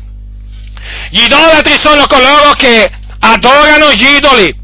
[1.10, 4.56] Gli idolatri sono coloro che adorano gli idoli,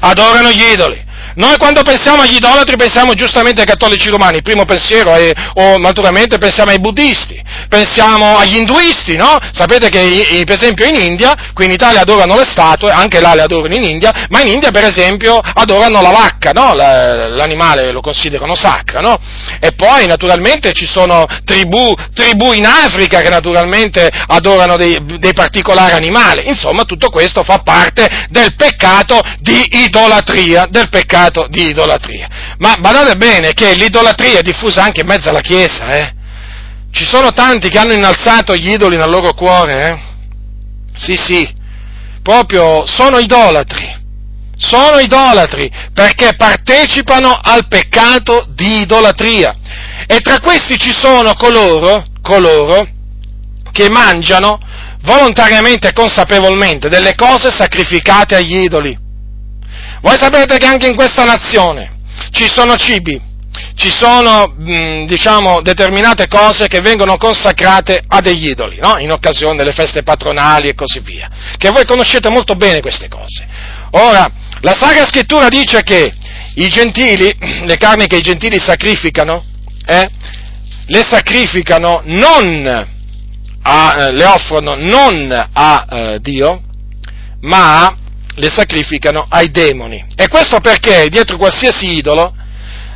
[0.00, 1.04] adorano gli idoli.
[1.36, 5.76] Noi quando pensiamo agli idolatri pensiamo giustamente ai cattolici romani, il primo pensiero è, o
[5.76, 9.36] naturalmente pensiamo ai buddisti, pensiamo agli induisti, no?
[9.52, 13.42] Sapete che per esempio in India, qui in Italia adorano le statue, anche là le
[13.42, 16.72] adorano in India, ma in India per esempio adorano la vacca, no?
[16.72, 19.18] L'animale lo considerano sacra, no?
[19.60, 25.92] E poi naturalmente ci sono tribù, tribù in Africa che naturalmente adorano dei, dei particolari
[25.92, 32.28] animali, insomma tutto questo fa parte del peccato di idolatria, del peccato peccato di idolatria.
[32.58, 36.14] Ma badate bene che l'idolatria è diffusa anche in mezzo alla Chiesa, eh?
[36.90, 39.98] Ci sono tanti che hanno innalzato gli idoli nel loro cuore, eh?
[40.94, 41.48] Sì, sì,
[42.22, 44.04] proprio sono idolatri.
[44.58, 49.54] Sono idolatri perché partecipano al peccato di idolatria.
[50.06, 52.88] E tra questi ci sono coloro, coloro
[53.70, 54.58] che mangiano
[55.02, 59.05] volontariamente e consapevolmente delle cose sacrificate agli idoli.
[60.06, 61.90] Voi sapete che anche in questa nazione
[62.30, 63.20] ci sono cibi,
[63.74, 64.54] ci sono,
[65.04, 68.98] diciamo, determinate cose che vengono consacrate a degli idoli, no?
[68.98, 73.48] in occasione delle feste patronali e così via, che voi conoscete molto bene queste cose.
[73.90, 76.14] Ora, la Sacra Scrittura dice che
[76.54, 79.44] i gentili, le carni che i gentili sacrificano,
[79.86, 80.08] eh,
[80.86, 82.86] le sacrificano non
[83.62, 86.62] a, eh, le offrono non a eh, Dio,
[87.40, 88.04] ma
[88.36, 90.04] le sacrificano ai demoni.
[90.14, 92.34] E questo perché dietro qualsiasi idolo,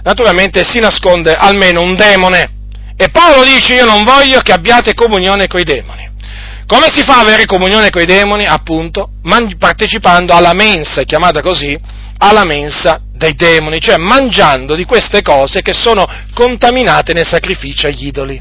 [0.03, 2.59] naturalmente, si nasconde almeno un demone.
[2.97, 6.09] E Paolo dice io non voglio che abbiate comunione con i demoni.
[6.67, 8.45] Come si fa ad avere comunione con i demoni?
[8.45, 11.77] Appunto, man- partecipando alla mensa, chiamata così,
[12.19, 18.07] alla mensa dei demoni, cioè mangiando di queste cose che sono contaminate nel sacrificio agli
[18.07, 18.41] idoli.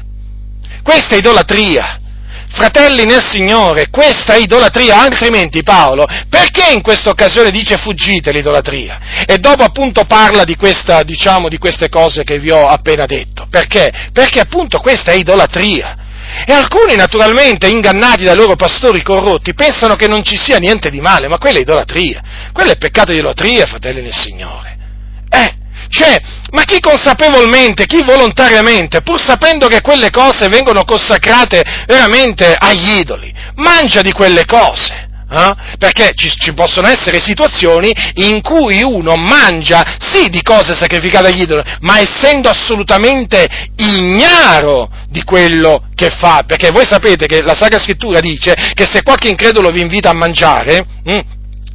[0.82, 1.98] Questa è idolatria.
[2.52, 9.24] Fratelli nel Signore, questa idolatria, altrimenti Paolo, perché in questa occasione dice fuggite l'idolatria?
[9.24, 13.46] E dopo appunto parla di, questa, diciamo, di queste cose che vi ho appena detto.
[13.48, 13.92] Perché?
[14.12, 15.96] Perché appunto questa è idolatria.
[16.44, 21.00] E alcuni naturalmente, ingannati dai loro pastori corrotti, pensano che non ci sia niente di
[21.00, 22.20] male, ma quella è idolatria.
[22.52, 24.79] Quello è peccato di idolatria, fratelli nel Signore.
[25.90, 26.20] Cioè,
[26.52, 33.34] ma chi consapevolmente, chi volontariamente, pur sapendo che quelle cose vengono consacrate veramente agli idoli,
[33.56, 35.54] mangia di quelle cose, Eh?
[35.78, 41.42] Perché ci, ci, possono essere situazioni in cui uno mangia sì di cose sacrificate agli
[41.42, 46.42] idoli, ma essendo assolutamente ignaro di quello che fa.
[46.44, 50.14] Perché voi sapete che la Sacra Scrittura dice che se qualche incredulo vi invita a
[50.14, 51.20] mangiare, hm,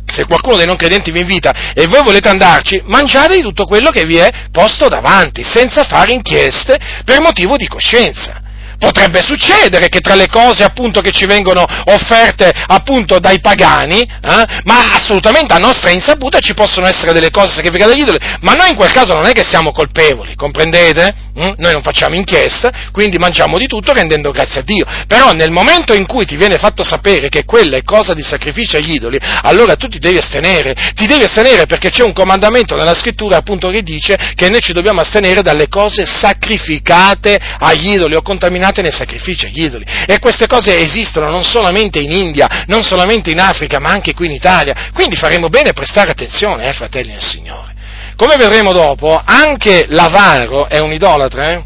[0.06, 3.90] se qualcuno dei non credenti vi invita e voi volete andarci, mangiate di tutto quello
[3.90, 8.42] che vi è posto davanti, senza fare inchieste per motivo di coscienza.
[8.86, 14.46] Potrebbe succedere che tra le cose appunto che ci vengono offerte appunto dai pagani, eh,
[14.64, 18.70] ma assolutamente a nostra insaputa ci possono essere delle cose sacrificate agli idoli, ma noi
[18.70, 21.16] in quel caso non è che siamo colpevoli, comprendete?
[21.40, 21.54] Mm?
[21.58, 24.86] Noi non facciamo inchiesta, quindi mangiamo di tutto rendendo grazie a Dio.
[25.08, 28.78] Però nel momento in cui ti viene fatto sapere che quella è cosa di sacrificio
[28.78, 32.94] agli idoli, allora tu ti devi astenere, ti devi astenere perché c'è un comandamento nella
[32.94, 38.22] scrittura appunto che dice che noi ci dobbiamo astenere dalle cose sacrificate agli idoli o
[38.22, 39.86] contaminate contaminate nei sacrifici agli idoli.
[40.06, 44.26] E queste cose esistono non solamente in India, non solamente in Africa, ma anche qui
[44.26, 44.90] in Italia.
[44.94, 47.74] Quindi faremo bene a prestare attenzione, eh, fratelli del Signore.
[48.16, 51.64] Come vedremo dopo, anche l'avaro è un idolatra, eh?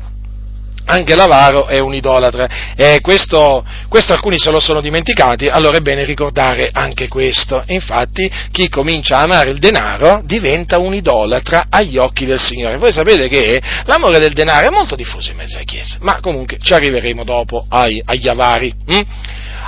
[0.90, 5.82] Anche l'avaro è un idolatra e questo, questo, alcuni se lo sono dimenticati, allora è
[5.82, 7.64] bene ricordare anche questo.
[7.68, 12.78] Infatti chi comincia a amare il denaro diventa un idolatra agli occhi del Signore.
[12.78, 16.58] Voi sapete che l'amore del denaro è molto diffuso in mezzo alla Chiesa, ma comunque
[16.60, 18.74] ci arriveremo dopo ai, agli avari.
[18.86, 19.02] Hm?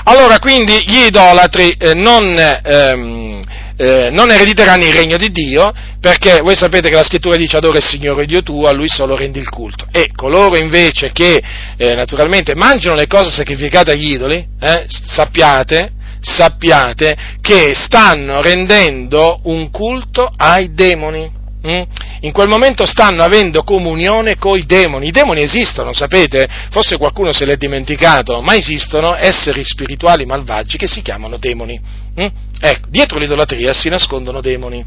[0.06, 2.36] Allora quindi gli idolatri eh, non...
[2.64, 3.42] Ehm,
[3.82, 7.78] eh, non erediteranno il regno di Dio, perché voi sapete che la scrittura dice adora
[7.78, 9.88] il Signore Dio tuo, a Lui solo rendi il culto.
[9.92, 11.42] E coloro invece che
[11.78, 19.72] eh, naturalmente mangiano le cose sacrificate agli idoli, eh, sappiate, sappiate che stanno rendendo un
[19.72, 21.40] culto ai demoni.
[21.68, 21.82] Mm?
[22.22, 25.08] In quel momento stanno avendo comunione con i demoni.
[25.08, 26.48] I demoni esistono, sapete?
[26.72, 31.80] Forse qualcuno se l'è dimenticato, ma esistono esseri spirituali malvagi che si chiamano demoni.
[32.20, 32.26] Mm?
[32.60, 34.84] Ecco, dietro l'idolatria si nascondono demoni.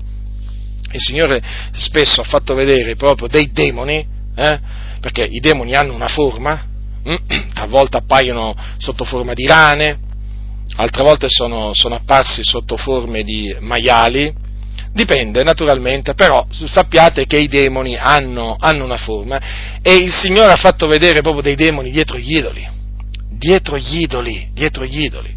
[0.93, 4.05] Il Signore spesso ha fatto vedere proprio dei demoni,
[4.37, 4.61] eh?
[5.01, 6.67] perché i demoni hanno una forma,
[7.09, 7.15] mm?
[7.55, 9.99] talvolta appaiono sotto forma di rane,
[10.77, 14.33] altre volte sono, sono apparsi sotto forme di maiali,
[14.95, 19.41] Dipende naturalmente, però sappiate che i demoni hanno, hanno, una forma
[19.83, 22.65] e il Signore ha fatto vedere proprio dei demoni dietro gli idoli,
[23.29, 25.37] dietro gli idoli, dietro gli idoli.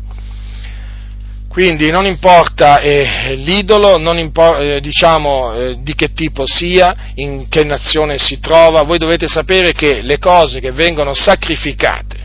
[1.50, 7.48] Quindi non importa eh, l'idolo, non impor- eh, diciamo eh, di che tipo sia, in
[7.50, 12.17] che nazione si trova, voi dovete sapere che le cose che vengono sacrificate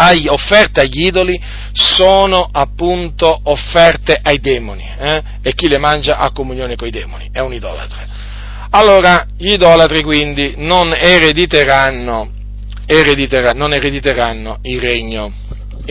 [0.00, 1.40] ai, offerte agli idoli
[1.72, 5.22] sono appunto offerte ai demoni eh?
[5.42, 8.06] e chi le mangia ha comunione con i demoni, è un idolatra.
[8.70, 12.30] Allora, gli idolatri quindi non erediteranno,
[12.86, 15.32] erediteranno, non erediteranno il regno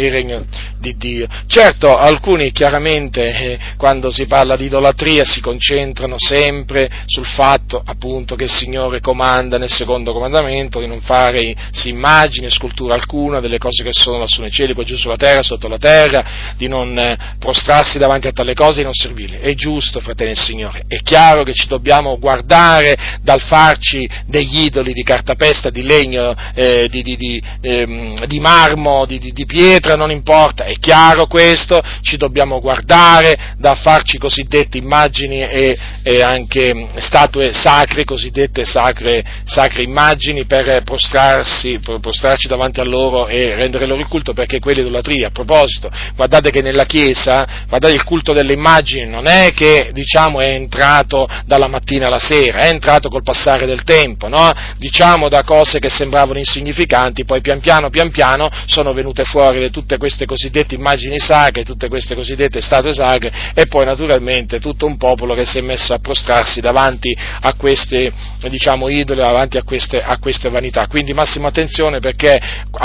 [0.06, 0.46] il regno
[0.80, 1.28] di Dio.
[1.48, 8.36] Certo, alcuni chiaramente eh, quando si parla di idolatria si concentrano sempre sul fatto appunto
[8.36, 13.84] che il Signore comanda nel secondo comandamento di non fare immagini, scultura alcuna delle cose
[13.84, 17.18] che sono lassù nei cieli, qua giù sulla terra, sotto la terra, di non eh,
[17.40, 19.38] prostrarsi davanti a tale cose e non servirli.
[19.38, 24.94] È giusto, fratelli del Signore, è chiaro che ci dobbiamo guardare dal farci degli idoli
[24.94, 30.12] di cartapesta, di legno, eh, di, di, di, ehm, di marmo, di pietra, pietra, non
[30.12, 37.54] importa, è chiaro questo, ci dobbiamo guardare da farci cosiddette immagini e, e anche statue
[37.54, 44.08] sacre, cosiddette sacre, sacre immagini per prostrarsi, prostrarci davanti a loro e rendere loro il
[44.08, 45.28] culto perché quella è idolatria.
[45.28, 50.40] A proposito, guardate che nella Chiesa, guardate il culto delle immagini non è che diciamo
[50.40, 54.52] è entrato dalla mattina alla sera, è entrato col passare del tempo, no?
[54.78, 59.70] diciamo da cose che sembravano insignificanti, poi pian piano, pian piano sono venute fuori le
[59.78, 64.98] tutte queste cosiddette immagini sacre, tutte queste cosiddette statue sacre e poi naturalmente tutto un
[64.98, 68.12] popolo che si è messo a prostrarsi davanti a queste
[68.50, 70.88] diciamo, idoli, davanti a queste, a queste vanità.
[70.88, 72.40] Quindi massima attenzione perché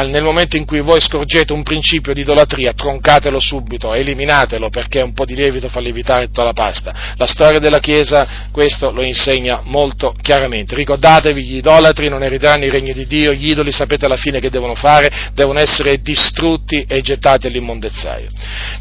[0.04, 5.14] nel momento in cui voi scorgete un principio di idolatria, troncatelo subito, eliminatelo perché un
[5.14, 7.14] po' di lievito fa lievitare tutta la pasta.
[7.16, 10.74] La storia della Chiesa questo lo insegna molto chiaramente.
[10.74, 14.50] Ricordatevi, gli idolatri non erediteranno il regno di Dio, gli idoli sapete alla fine che
[14.50, 18.28] devono fare, devono essere distrutti e gettati all'immondezzaio.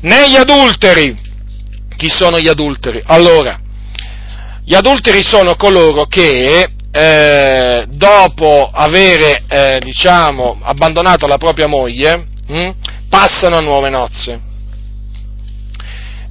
[0.01, 1.17] Negli adulteri,
[1.95, 3.01] chi sono gli adulteri?
[3.05, 3.59] Allora,
[4.63, 12.71] gli adulteri sono coloro che eh, dopo avere eh, diciamo, abbandonato la propria moglie hm,
[13.09, 14.39] passano a nuove nozze.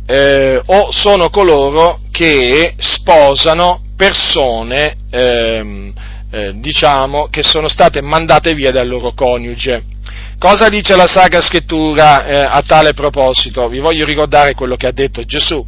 [0.06, 5.92] Eh, o sono coloro che sposano persone ehm,
[6.30, 9.82] eh, diciamo, che sono state mandate via dal loro coniuge
[10.40, 13.68] Cosa dice la Sacra Scrittura eh, a tale proposito?
[13.68, 15.62] Vi voglio ricordare quello che ha detto Gesù.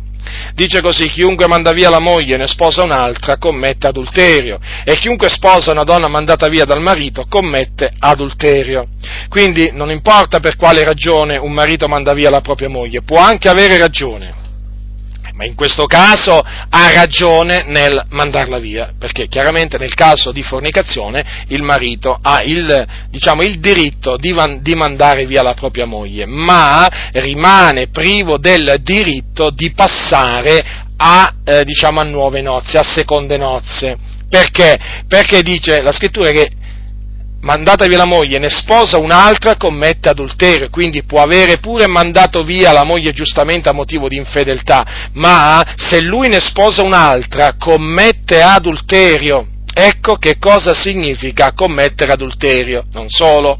[0.54, 5.28] Dice così, chiunque manda via la moglie e ne sposa un'altra commette adulterio e chiunque
[5.28, 8.88] sposa una donna mandata via dal marito commette adulterio.
[9.28, 13.50] Quindi non importa per quale ragione un marito manda via la propria moglie, può anche
[13.50, 14.32] avere ragione,
[15.42, 21.44] ma in questo caso ha ragione nel mandarla via, perché chiaramente nel caso di fornicazione
[21.48, 26.86] il marito ha il, diciamo, il diritto di, di, mandare via la propria moglie, ma
[27.12, 30.64] rimane privo del diritto di passare
[30.96, 33.98] a, eh, diciamo, a nuove nozze, a seconde nozze.
[34.28, 34.78] Perché?
[35.08, 36.50] Perché dice la scrittura che
[37.42, 42.72] mandata via la moglie, ne sposa un'altra, commette adulterio, quindi può avere pure mandato via
[42.72, 49.46] la moglie giustamente a motivo di infedeltà, ma se lui ne sposa un'altra, commette adulterio.
[49.74, 52.84] Ecco che cosa significa commettere adulterio.
[52.92, 53.58] Non solo,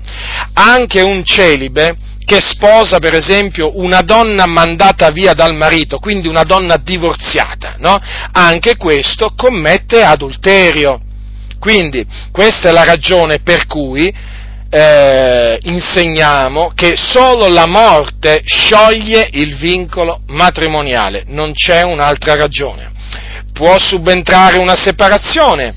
[0.52, 6.42] anche un celibe che sposa per esempio una donna mandata via dal marito, quindi una
[6.44, 7.98] donna divorziata, no?
[8.32, 11.00] Anche questo commette adulterio.
[11.62, 14.12] Quindi questa è la ragione per cui
[14.68, 22.90] eh, insegniamo che solo la morte scioglie il vincolo matrimoniale, non c'è un'altra ragione.
[23.52, 25.72] Può subentrare una separazione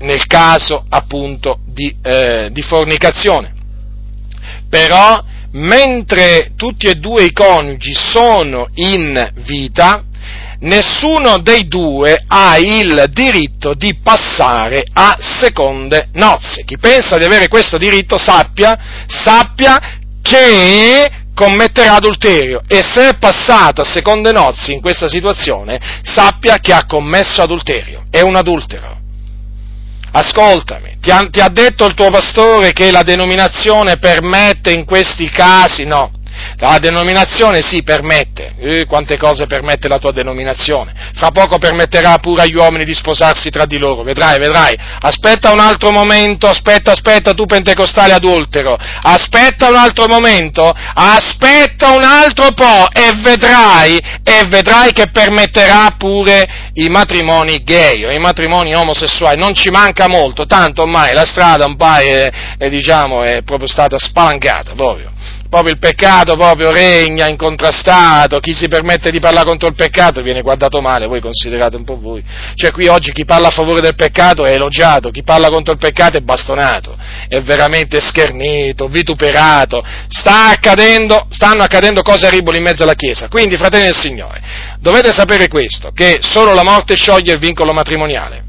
[0.00, 3.54] nel caso appunto di, eh, di fornicazione,
[4.68, 10.04] però mentre tutti e due i coniugi sono in vita,
[10.64, 16.64] nessuno dei due ha il diritto di passare a seconde nozze.
[16.64, 19.80] Chi pensa di avere questo diritto sappia, sappia
[20.20, 26.72] che commetterà adulterio e se è passato a seconde nozze in questa situazione, sappia che
[26.72, 29.02] ha commesso adulterio, è un adultero.
[30.16, 35.28] Ascoltami, ti ha, ti ha detto il tuo pastore che la denominazione permette in questi
[35.28, 35.84] casi?
[35.84, 36.12] No,
[36.56, 38.54] la denominazione sì, permette.
[38.58, 40.92] Eh, quante cose permette la tua denominazione?
[41.14, 44.76] Fra poco permetterà pure agli uomini di sposarsi tra di loro, vedrai, vedrai.
[45.00, 48.76] Aspetta un altro momento, aspetta, aspetta, tu pentecostale adultero.
[49.02, 56.70] Aspetta un altro momento, aspetta un altro po' e vedrai, e vedrai che permetterà pure
[56.74, 59.38] i matrimoni gay o i matrimoni omosessuali.
[59.38, 63.68] Non ci manca molto, tanto ormai la strada un po' è, è, diciamo, è proprio
[63.68, 65.12] stata spalancata, proprio
[65.54, 70.42] proprio il peccato proprio regna incontrastato, chi si permette di parlare contro il peccato viene
[70.42, 72.24] guardato male, voi considerate un po' voi.
[72.56, 75.78] Cioè qui oggi chi parla a favore del peccato è elogiato, chi parla contro il
[75.78, 76.96] peccato è bastonato,
[77.28, 83.28] è veramente schernito, vituperato, sta accadendo, stanno accadendo cose orribili in mezzo alla Chiesa.
[83.28, 84.42] Quindi, fratelli del Signore,
[84.80, 88.42] dovete sapere questo, che solo la morte scioglie il vincolo matrimoniale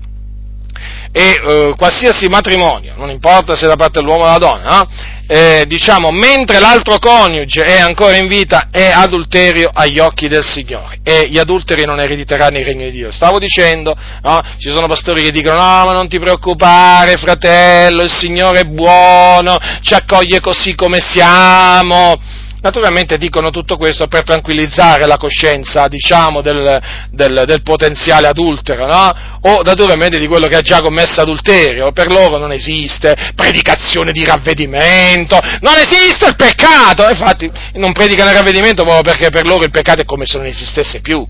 [1.12, 5.14] e eh, qualsiasi matrimonio, non importa se da parte dell'uomo o della donna, no?
[5.28, 11.00] Eh, diciamo, mentre l'altro coniuge è ancora in vita, è adulterio agli occhi del Signore
[11.04, 13.12] e gli adulteri non erediteranno il regno di Dio.
[13.12, 14.42] Stavo dicendo, no?
[14.58, 19.58] ci sono pastori che dicono no, ma non ti preoccupare fratello, il Signore è buono,
[19.82, 26.82] ci accoglie così come siamo Naturalmente dicono tutto questo per tranquillizzare la coscienza, diciamo, del,
[27.12, 29.14] del, del potenziale adultero, no?
[29.42, 31.92] O naturalmente di quello che ha già commesso adulterio.
[31.92, 37.08] Per loro non esiste predicazione di ravvedimento, non esiste il peccato.
[37.08, 40.48] Infatti non predicano il ravvedimento proprio perché per loro il peccato è come se non
[40.48, 41.24] esistesse più.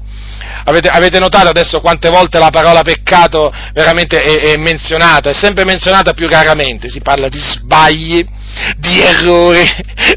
[0.64, 5.32] Avete, avete, notato adesso quante volte la parola peccato veramente è, è, menzionata?
[5.32, 8.26] È sempre menzionata più raramente, si parla di sbagli,
[8.78, 9.68] di errori,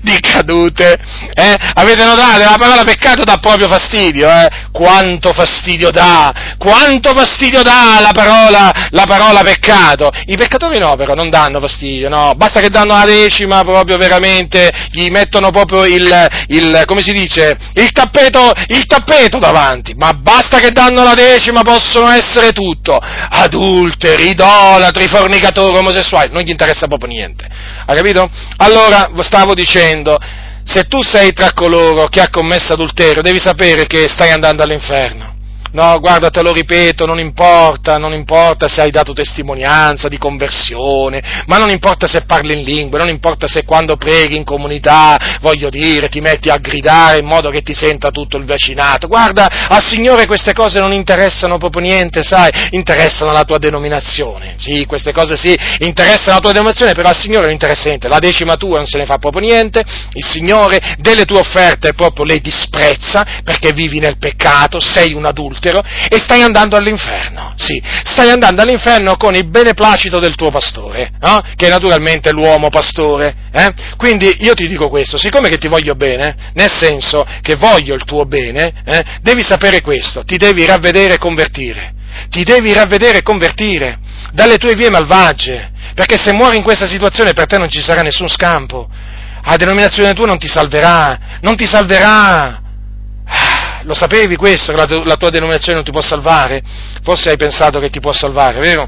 [0.00, 0.98] di cadute.
[1.34, 1.54] Eh?
[1.74, 2.38] Avete notato?
[2.38, 4.28] La parola peccato dà proprio fastidio.
[4.28, 4.48] Eh?
[4.72, 6.54] Quanto fastidio dà?
[6.58, 10.10] Quanto fastidio dà la parola, la parola peccato?
[10.26, 12.34] I peccatori no, però, non danno fastidio, no.
[12.36, 17.56] Basta che danno la decima, proprio veramente, gli mettono proprio il, il come si dice,
[17.74, 19.94] il tappeto, il tappeto davanti.
[19.96, 22.98] Ma basta che danno la decima, possono essere tutto.
[22.98, 26.32] Adulteri, idolatri, fornicatori, omosessuali.
[26.32, 27.46] Non gli interessa proprio niente.
[27.86, 28.27] Ha capito?
[28.58, 30.18] Allora, stavo dicendo,
[30.64, 35.37] se tu sei tra coloro che ha commesso adulterio, devi sapere che stai andando all'inferno.
[35.72, 41.44] No, guarda, te lo ripeto, non importa, non importa se hai dato testimonianza di conversione,
[41.46, 45.68] ma non importa se parli in lingue, non importa se quando preghi in comunità, voglio
[45.68, 49.08] dire, ti metti a gridare in modo che ti senta tutto il vicinato.
[49.08, 54.56] Guarda, al Signore queste cose non interessano proprio niente, sai, interessano la tua denominazione.
[54.58, 58.08] Sì, queste cose sì, interessano la tua denominazione, però al Signore non interessa niente.
[58.08, 62.24] La decima tua non se ne fa proprio niente, il Signore delle tue offerte proprio
[62.24, 67.52] le disprezza perché vivi nel peccato, sei un adulto adultero e stai andando all'inferno.
[67.56, 71.42] Sì, stai andando all'inferno con il beneplacito del tuo pastore, no?
[71.56, 73.34] che è naturalmente l'uomo pastore.
[73.52, 73.72] Eh?
[73.96, 78.04] Quindi io ti dico questo, siccome che ti voglio bene, nel senso che voglio il
[78.04, 81.94] tuo bene, eh, devi sapere questo, ti devi ravvedere e convertire.
[82.30, 83.98] Ti devi ravvedere e convertire
[84.32, 88.00] dalle tue vie malvagie, perché se muori in questa situazione per te non ci sarà
[88.00, 88.88] nessun scampo.
[89.44, 92.67] La denominazione tua non ti salverà, non ti salverà.
[93.88, 96.62] Lo sapevi questo, che la, tua denominazione non ti può salvare?
[97.02, 98.86] Forse hai pensato che ti può salvare, vero?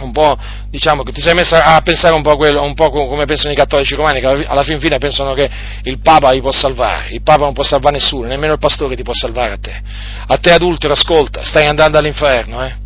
[0.00, 0.36] un po',
[0.70, 3.56] diciamo, che ti sei messo a pensare un po', quello, un po', come pensano i
[3.56, 5.48] cattolici romani, che alla fin fine pensano che
[5.82, 9.02] il Papa li può salvare, il Papa non può salvare nessuno, nemmeno il pastore ti
[9.02, 9.82] può salvare a te.
[10.26, 12.79] A te adultero, ascolta, stai andando all'inferno, eh?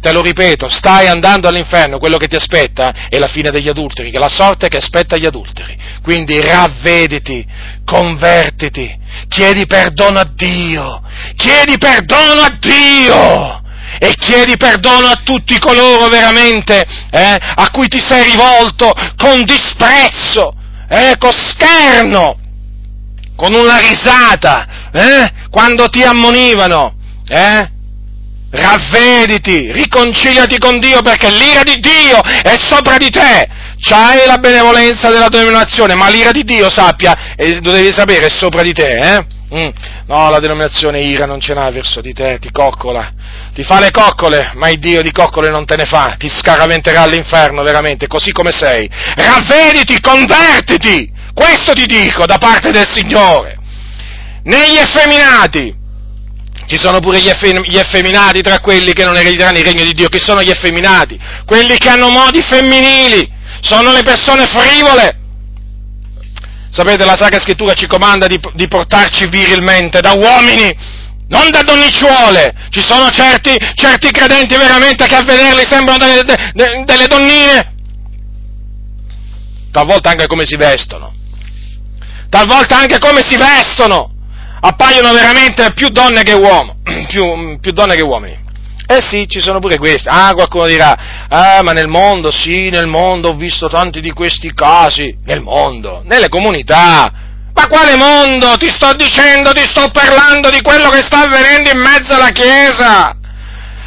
[0.00, 4.10] Te lo ripeto, stai andando all'inferno, quello che ti aspetta è la fine degli adulteri,
[4.10, 5.76] che è la sorte che aspetta gli adulteri.
[6.02, 7.44] Quindi ravvediti,
[7.84, 8.96] convertiti,
[9.26, 11.02] chiedi perdono a Dio,
[11.34, 13.62] chiedi perdono a Dio!
[14.00, 20.54] e chiedi perdono a tutti coloro veramente eh, a cui ti sei rivolto con disprezzo,
[20.88, 22.38] eh, con scherno,
[23.34, 26.94] con una risata, eh, quando ti ammonivano.
[27.26, 27.70] Eh?
[28.50, 33.46] Ravvediti, riconciliati con Dio perché l'ira di Dio è sopra di te.
[33.80, 38.30] C'hai la benevolenza della denominazione, ma l'ira di Dio, sappia, e lo devi sapere, è
[38.30, 39.26] sopra di te, eh?
[39.54, 39.68] Mm.
[40.06, 43.12] No, la denominazione ira non ce n'ha verso di te, ti coccola,
[43.54, 47.02] ti fa le coccole, ma il Dio di coccole non te ne fa, ti scaraventerà
[47.02, 48.88] all'inferno veramente, così come sei.
[49.14, 53.56] Ravvediti, convertiti, questo ti dico da parte del Signore.
[54.42, 55.74] Negli effeminati,
[56.68, 59.92] ci sono pure gli, effem- gli, effeminati tra quelli che non erediteranno il regno di
[59.92, 63.28] Dio, che sono gli effeminati, quelli che hanno modi femminili,
[63.62, 65.18] sono le persone frivole,
[66.70, 70.70] Sapete, la Sacra Scrittura ci comanda di, di portarci virilmente da uomini,
[71.28, 72.54] non da donnicciuole.
[72.68, 77.74] Ci sono certi, certi credenti veramente che a vederli sembrano delle, de, delle donnine.
[79.72, 81.14] Talvolta anche come si vestono.
[82.28, 84.12] Talvolta anche come si vestono.
[84.60, 86.76] Appaiono veramente più donne che uomini.
[87.08, 88.46] Più, più donne che uomini.
[88.90, 90.08] Eh sì, ci sono pure questi.
[90.08, 94.52] Ah, qualcuno dirà, ah, ma nel mondo, sì, nel mondo ho visto tanti di questi
[94.54, 95.14] casi.
[95.24, 97.12] Nel mondo, nelle comunità.
[97.52, 98.56] Ma quale mondo?
[98.56, 103.14] Ti sto dicendo, ti sto parlando di quello che sta avvenendo in mezzo alla Chiesa.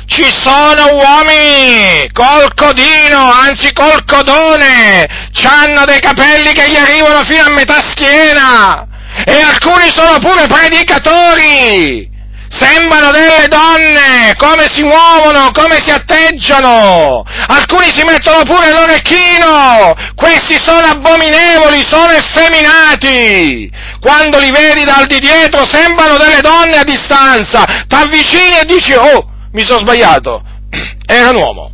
[0.06, 5.08] Ci sono uomini col codino, anzi col codone,
[5.44, 8.91] hanno dei capelli che gli arrivano fino a metà schiena
[9.26, 12.10] e alcuni sono pure predicatori.
[12.50, 20.60] Sembrano delle donne, come si muovono, come si atteggiano, alcuni si mettono pure l'orecchino, questi
[20.62, 27.64] sono abominevoli, sono effeminati, quando li vedi dal di dietro sembrano delle donne a distanza,
[27.88, 30.44] ti avvicini e dici, oh, mi sono sbagliato,
[31.08, 31.72] era un uomo.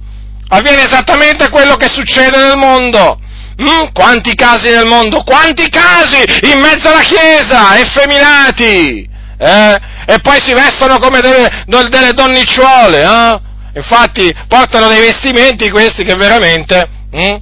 [0.49, 3.19] Avviene esattamente quello che succede nel mondo.
[3.62, 6.18] Mm, quanti casi nel mondo, quanti casi
[6.51, 9.10] in mezzo alla Chiesa, effeminati!
[9.39, 9.80] Eh?
[10.10, 13.39] e poi si vestono come delle, delle donnicciuole, eh?
[13.74, 16.89] infatti portano dei vestimenti questi che veramente...
[17.12, 17.36] Hm?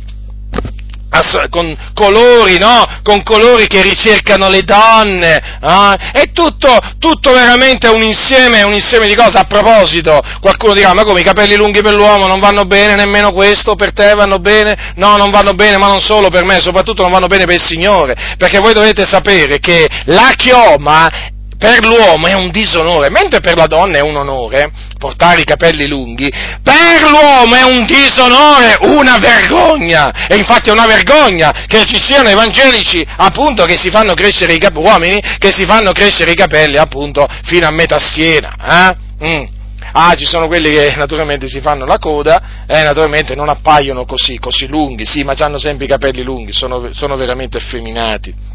[1.49, 2.84] Con colori, no?
[3.03, 5.95] Con colori che ricercano le donne, eh?
[6.11, 9.38] è tutto, tutto veramente un insieme, un insieme di cose.
[9.38, 13.32] A proposito, qualcuno dirà, ma come i capelli lunghi per l'uomo non vanno bene, nemmeno
[13.32, 14.93] questo per te vanno bene?
[14.95, 17.63] No, non vanno bene, ma non solo per me, soprattutto non vanno bene per il
[17.63, 23.56] Signore, perché voi dovete sapere che la chioma per l'uomo è un disonore, mentre per
[23.56, 29.18] la donna è un onore portare i capelli lunghi, per l'uomo è un disonore, una
[29.18, 34.53] vergogna, e infatti è una vergogna che ci siano evangelici appunto che si fanno crescere
[34.53, 38.56] i capelli, uomini che si fanno crescere i capelli appunto fino a metà schiena,
[39.20, 39.28] eh?
[39.28, 39.53] mm.
[39.97, 44.38] Ah, ci sono quelli che naturalmente si fanno la coda eh, naturalmente non appaiono così,
[44.39, 48.55] così lunghi, sì, ma hanno sempre i capelli lunghi, sono, sono veramente effeminati.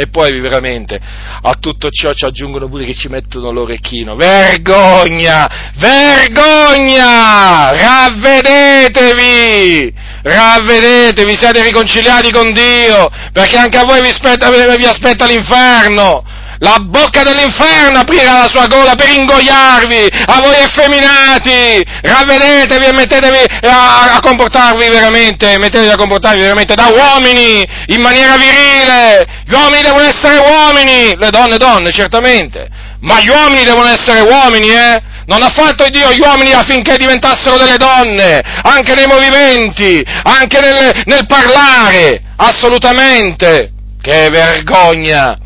[0.00, 0.96] E poi veramente
[1.42, 4.14] a tutto ciò ci aggiungono pure che ci mettono l'orecchino.
[4.14, 5.72] Vergogna!
[5.74, 7.72] Vergogna!
[7.72, 9.92] Ravvedetevi!
[10.22, 16.22] Ravvedetevi, siete riconciliati con Dio, perché anche a voi vi aspetta, vi aspetta l'inferno
[16.58, 23.38] la bocca dell'inferno aprirà la sua gola per ingoiarvi, a voi effeminati, ravvedetevi e mettetevi
[23.62, 29.82] a, a comportarvi veramente, mettetevi a comportarvi veramente da uomini, in maniera virile, gli uomini
[29.82, 32.68] devono essere uomini, le donne donne, certamente,
[33.00, 35.02] ma gli uomini devono essere uomini, eh?
[35.26, 41.02] Non ha fatto Dio gli uomini affinché diventassero delle donne, anche nei movimenti, anche nel,
[41.04, 43.72] nel parlare, assolutamente.
[44.00, 45.36] Che vergogna!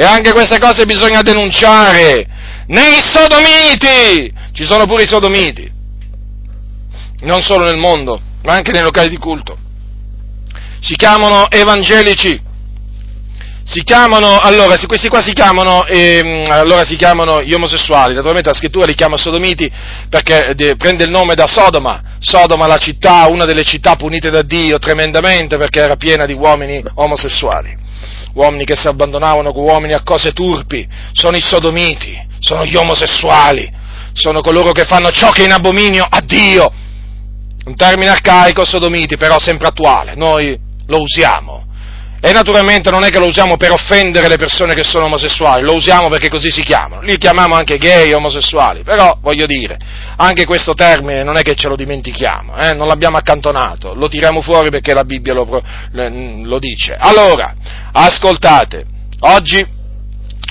[0.00, 2.26] E anche queste cose bisogna denunciare.
[2.68, 4.32] nei sodomiti!
[4.52, 5.70] Ci sono pure i sodomiti,
[7.20, 9.58] non solo nel mondo, ma anche nei locali di culto.
[10.80, 12.40] Si chiamano evangelici,
[13.62, 18.54] si chiamano, allora, questi qua si chiamano, eh, allora si chiamano gli omosessuali, naturalmente la
[18.54, 19.70] scrittura li chiama sodomiti
[20.08, 24.40] perché de, prende il nome da Sodoma, Sodoma la città, una delle città punite da
[24.40, 27.88] Dio tremendamente perché era piena di uomini omosessuali,
[28.34, 33.70] uomini che si abbandonavano con uomini a cose turpi, sono i sodomiti, sono gli omosessuali,
[34.12, 36.72] sono coloro che fanno ciò che è in abominio a Dio,
[37.64, 41.68] un termine arcaico, sodomiti, però sempre attuale, noi lo usiamo
[42.20, 45.74] e naturalmente non è che lo usiamo per offendere le persone che sono omosessuali, lo
[45.74, 47.00] usiamo perché così si chiamano.
[47.00, 49.78] Li chiamiamo anche gay, omosessuali, però voglio dire,
[50.16, 52.74] anche questo termine non è che ce lo dimentichiamo, eh?
[52.74, 55.62] non l'abbiamo accantonato, lo tiriamo fuori perché la Bibbia lo,
[55.92, 56.94] lo dice.
[56.98, 57.54] Allora,
[57.92, 58.84] ascoltate,
[59.20, 59.78] oggi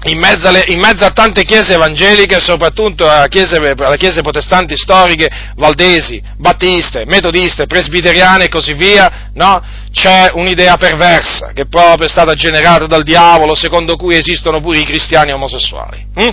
[0.03, 3.59] in mezzo, alle, in mezzo, a tante chiese evangeliche, soprattutto alle chiese,
[3.97, 9.61] chiese, protestanti storiche, valdesi, battiste, metodiste, presbiteriane e così via, no?
[9.91, 14.85] c'è un'idea perversa che proprio è stata generata dal diavolo, secondo cui esistono pure i
[14.85, 16.05] cristiani omosessuali.
[16.15, 16.29] Hm?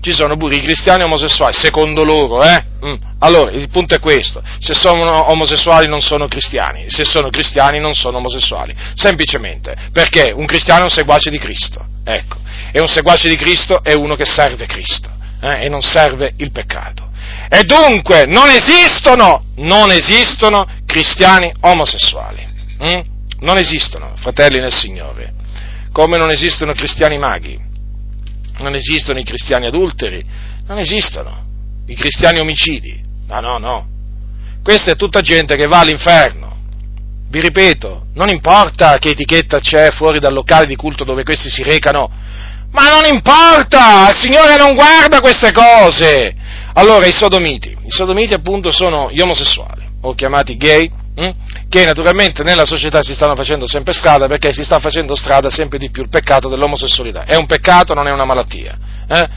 [0.00, 2.64] Ci sono pure i cristiani omosessuali, secondo loro, eh?
[2.80, 2.94] Hm?
[3.18, 7.94] Allora, il punto è questo, se sono omosessuali non sono cristiani, se sono cristiani non
[7.94, 12.36] sono omosessuali, semplicemente perché un cristiano è un seguace di Cristo, ecco,
[12.72, 15.10] e un seguace di Cristo è uno che serve Cristo
[15.40, 15.64] eh?
[15.64, 17.10] e non serve il peccato.
[17.48, 22.46] E dunque non esistono, non esistono cristiani omosessuali.
[22.84, 23.00] Mm?
[23.40, 25.32] Non esistono, fratelli nel Signore,
[25.92, 27.58] come non esistono cristiani maghi,
[28.58, 30.24] non esistono i cristiani adulteri,
[30.66, 31.46] non esistono
[31.86, 33.00] i cristiani omicidi.
[33.28, 33.88] No, no, no.
[34.62, 36.56] Questa è tutta gente che va all'inferno.
[37.30, 41.62] Vi ripeto, non importa che etichetta c'è fuori dal locale di culto dove questi si
[41.62, 42.10] recano,
[42.70, 46.34] ma non importa, il Signore non guarda queste cose.
[46.74, 51.30] Allora, i sodomiti, i sodomiti appunto sono gli omosessuali, o chiamati gay, hm?
[51.68, 55.78] che naturalmente nella società si stanno facendo sempre strada perché si sta facendo strada sempre
[55.78, 57.24] di più il peccato dell'omosessualità.
[57.24, 58.78] È un peccato, non è una malattia.
[59.08, 59.28] Eh?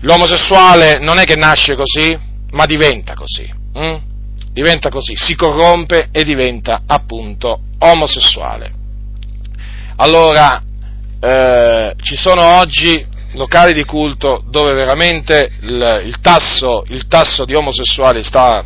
[0.00, 2.18] L'omosessuale non è che nasce così,
[2.50, 3.48] ma diventa così.
[3.74, 3.96] Hm?
[4.52, 8.72] Diventa così, si corrompe e diventa appunto omosessuale.
[9.96, 10.62] Allora,
[11.20, 17.54] eh, ci sono oggi locali di culto dove veramente il, il, tasso, il tasso di
[17.54, 18.64] omosessuali sta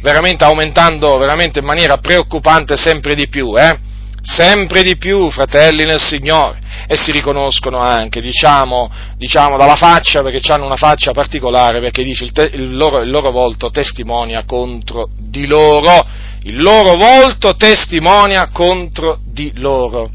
[0.00, 3.78] veramente aumentando veramente in maniera preoccupante sempre di più, eh?
[4.22, 10.52] sempre di più, fratelli nel Signore, e si riconoscono anche, diciamo, diciamo dalla faccia, perché
[10.52, 15.08] hanno una faccia particolare, perché dice il, te, il, loro, il loro volto testimonia contro
[15.18, 16.06] di loro,
[16.44, 20.08] il loro volto testimonia contro di loro.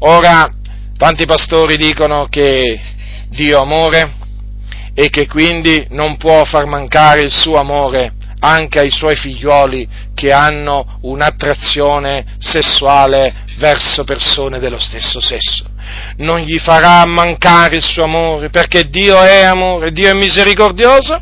[0.00, 0.50] Ora,
[1.02, 2.80] tanti pastori dicono che
[3.30, 4.14] Dio amore
[4.94, 10.30] e che quindi non può far mancare il suo amore anche ai suoi figlioli che
[10.30, 15.64] hanno un'attrazione sessuale verso persone dello stesso sesso.
[16.18, 21.20] Non gli farà mancare il suo amore perché Dio è amore, Dio è misericordioso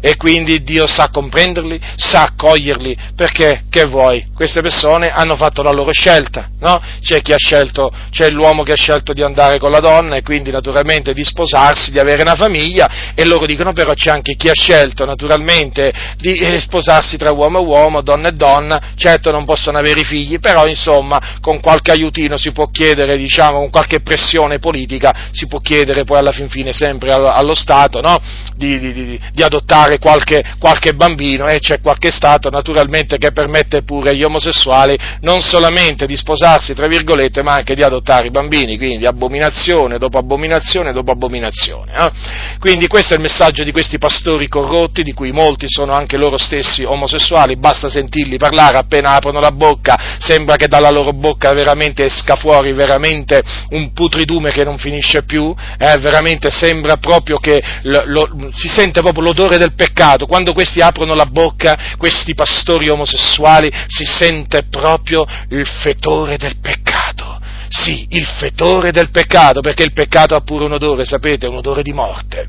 [0.00, 4.26] e quindi Dio sa comprenderli, sa accoglierli, perché che vuoi?
[4.34, 6.80] Queste persone hanno fatto la loro scelta, no?
[7.00, 10.22] C'è chi ha scelto, c'è l'uomo che ha scelto di andare con la donna e
[10.22, 14.48] quindi naturalmente di sposarsi, di avere una famiglia e loro dicono però c'è anche chi
[14.48, 19.44] ha scelto naturalmente di eh, sposarsi tra uomo e uomo, donna e donna, certo non
[19.44, 24.58] possono avere figli, però insomma con qualche aiutino si può chiedere, diciamo, con qualche pressione
[24.58, 28.18] politica si può chiedere poi alla fin fine sempre allo Stato, no?
[28.54, 33.32] di, di, di, di adottare adottare qualche, qualche bambino e c'è qualche Stato naturalmente che
[33.32, 38.30] permette pure agli omosessuali non solamente di sposarsi, tra virgolette, ma anche di adottare i
[38.30, 41.92] bambini, quindi abominazione dopo abominazione dopo abominazione.
[41.92, 42.10] Eh?
[42.58, 46.36] Quindi questo è il messaggio di questi pastori corrotti, di cui molti sono anche loro
[46.36, 52.04] stessi omosessuali, basta sentirli parlare appena aprono la bocca, sembra che dalla loro bocca veramente
[52.04, 55.98] esca fuori veramente un putridume che non finisce più, eh?
[55.98, 61.14] veramente sembra proprio che lo, lo, si sente proprio l'odore del peccato, quando questi aprono
[61.14, 67.38] la bocca, questi pastori omosessuali, si sente proprio il fetore del peccato.
[67.68, 71.82] Sì, il fetore del peccato, perché il peccato ha pure un odore, sapete, un odore
[71.82, 72.48] di morte.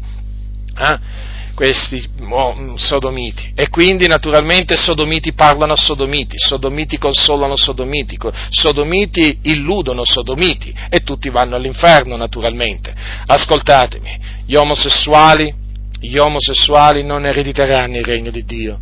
[0.77, 1.27] Eh?
[1.59, 3.51] questi oh, sodomiti.
[3.53, 8.17] E quindi naturalmente sodomiti parlano a sodomiti, sodomiti consolano sodomiti,
[8.49, 12.95] sodomiti illudono sodomiti e tutti vanno all'inferno naturalmente.
[13.25, 15.53] Ascoltatemi, gli omosessuali
[15.99, 18.79] gli omosessuali non erediteranno il regno di Dio.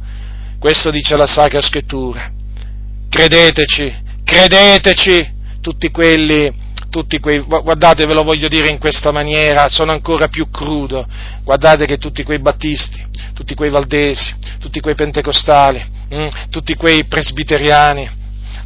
[0.59, 2.31] Questo dice la Sacra Scrittura.
[3.09, 6.51] Credeteci, credeteci, tutti quelli,
[6.89, 11.05] tutti quei, guardate ve lo voglio dire in questa maniera, sono ancora più crudo,
[11.43, 17.05] guardate che tutti quei battisti, tutti quei valdesi, tutti quei pentecostali, mh, mm, tutti quei
[17.05, 18.09] presbiteriani,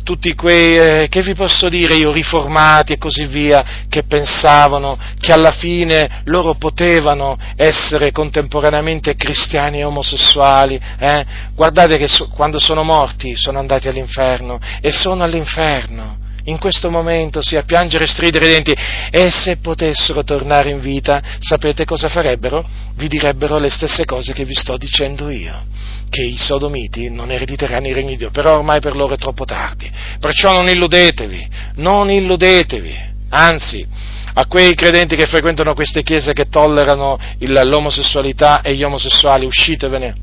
[0.04, 5.32] tutti quei, eh, che vi posso dire io, riformati e così via, che pensavano che
[5.32, 10.80] alla fine loro potevano essere contemporaneamente cristiani e omosessuali.
[10.99, 11.26] Eh?
[11.56, 17.41] Guardate che so, quando sono morti sono andati all'inferno e sono all'inferno in questo momento,
[17.41, 18.76] sì, a piangere e stridere i denti,
[19.12, 22.68] e se potessero tornare in vita, sapete cosa farebbero?
[22.95, 25.66] Vi direbbero le stesse cose che vi sto dicendo io,
[26.12, 29.45] che i sodomiti non erediteranno il regno di Dio, però ormai per loro è troppo
[29.45, 29.89] tardi.
[30.20, 32.99] Perciò non illudetevi, non illudetevi,
[33.30, 33.88] anzi,
[34.34, 40.14] a quei credenti che frequentano queste chiese che tollerano il, l'omosessualità e gli omosessuali, uscitevene,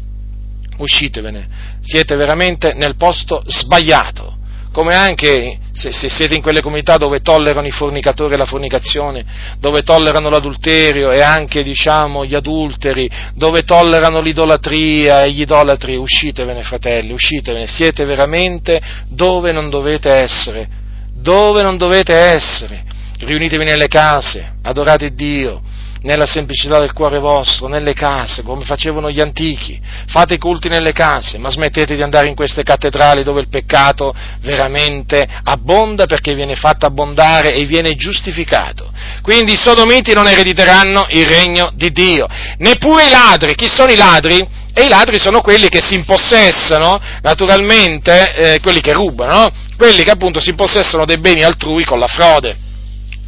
[0.77, 1.49] uscitevene,
[1.81, 4.37] siete veramente nel posto sbagliato.
[4.73, 9.25] Come anche se, se, siete in quelle comunità dove tollerano i fornicatori e la fornicazione,
[9.61, 16.63] dove tollerano l'adulterio e anche diciamo gli adulteri, dove tollerano l'idolatria e gli idolatri, uscitevene
[16.63, 20.69] fratelli, uscitevene, siete veramente dove non dovete essere,
[21.15, 22.83] dove non dovete essere,
[23.21, 25.63] riunitevi nelle case, adorate Dio,
[26.03, 29.81] nella semplicità del cuore vostro, nelle case, come facevano gli antichi.
[30.07, 34.15] Fate i culti nelle case, ma smettete di andare in queste cattedrali dove il peccato
[34.41, 38.91] veramente abbonda perché viene fatto abbondare e viene giustificato.
[39.23, 42.27] Quindi i sodomiti non erediteranno il regno di Dio.
[42.59, 43.55] Neppure i ladri.
[43.55, 44.47] Chi sono i ladri?
[44.73, 49.49] E i ladri sono quelli che si impossessano, naturalmente, eh, quelli che rubano, no?
[49.77, 52.57] quelli che appunto si impossessano dei beni altrui con la frode,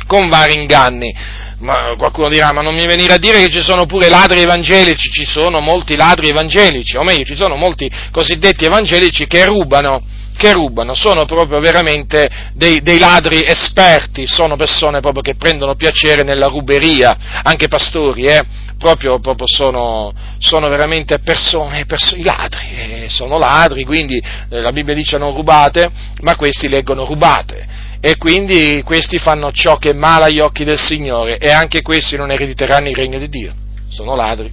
[0.06, 1.12] con vari inganni.
[1.60, 5.10] Ma qualcuno dirà, ma non mi venire a dire che ci sono pure ladri evangelici,
[5.10, 10.02] ci sono molti ladri evangelici, o meglio, ci sono molti cosiddetti evangelici che rubano,
[10.38, 16.22] che rubano, sono proprio veramente dei, dei ladri esperti, sono persone proprio che prendono piacere
[16.22, 18.42] nella ruberia, anche pastori, eh,
[18.78, 21.84] proprio, proprio sono, sono, veramente persone,
[22.14, 25.90] i ladri, eh, sono ladri, quindi eh, la Bibbia dice non rubate,
[26.22, 30.78] ma questi leggono rubate e quindi questi fanno ciò che è male agli occhi del
[30.78, 33.52] Signore e anche questi non erediteranno il regno di Dio,
[33.88, 34.50] sono ladri.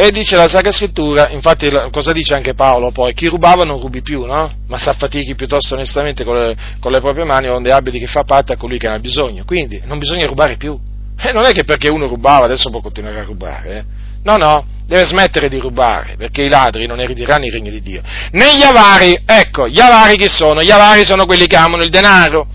[0.00, 3.14] E dice la Sacra Scrittura, infatti cosa dice anche Paolo poi?
[3.14, 4.48] Chi rubava non rubi più, no?
[4.68, 8.22] Ma s'affatichi piuttosto onestamente con le, con le proprie mani onde abbia di che fa
[8.22, 9.42] parte a colui che ne ha bisogno.
[9.44, 10.78] Quindi non bisogna rubare più.
[11.18, 13.84] E non è che perché uno rubava adesso può continuare a rubare, eh?
[14.22, 18.00] No, no, deve smettere di rubare, perché i ladri non erediteranno il regno di Dio.
[18.32, 20.62] Né gli avari, ecco, gli avari chi sono?
[20.62, 22.46] Gli avari sono quelli che amano il denaro.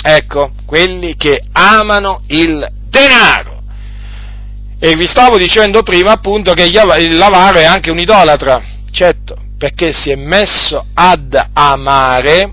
[0.00, 3.62] Ecco, quelli che amano il denaro.
[4.78, 8.62] E vi stavo dicendo prima appunto che l'avaro è anche un idolatra,
[8.92, 12.52] certo, perché si è messo ad amare,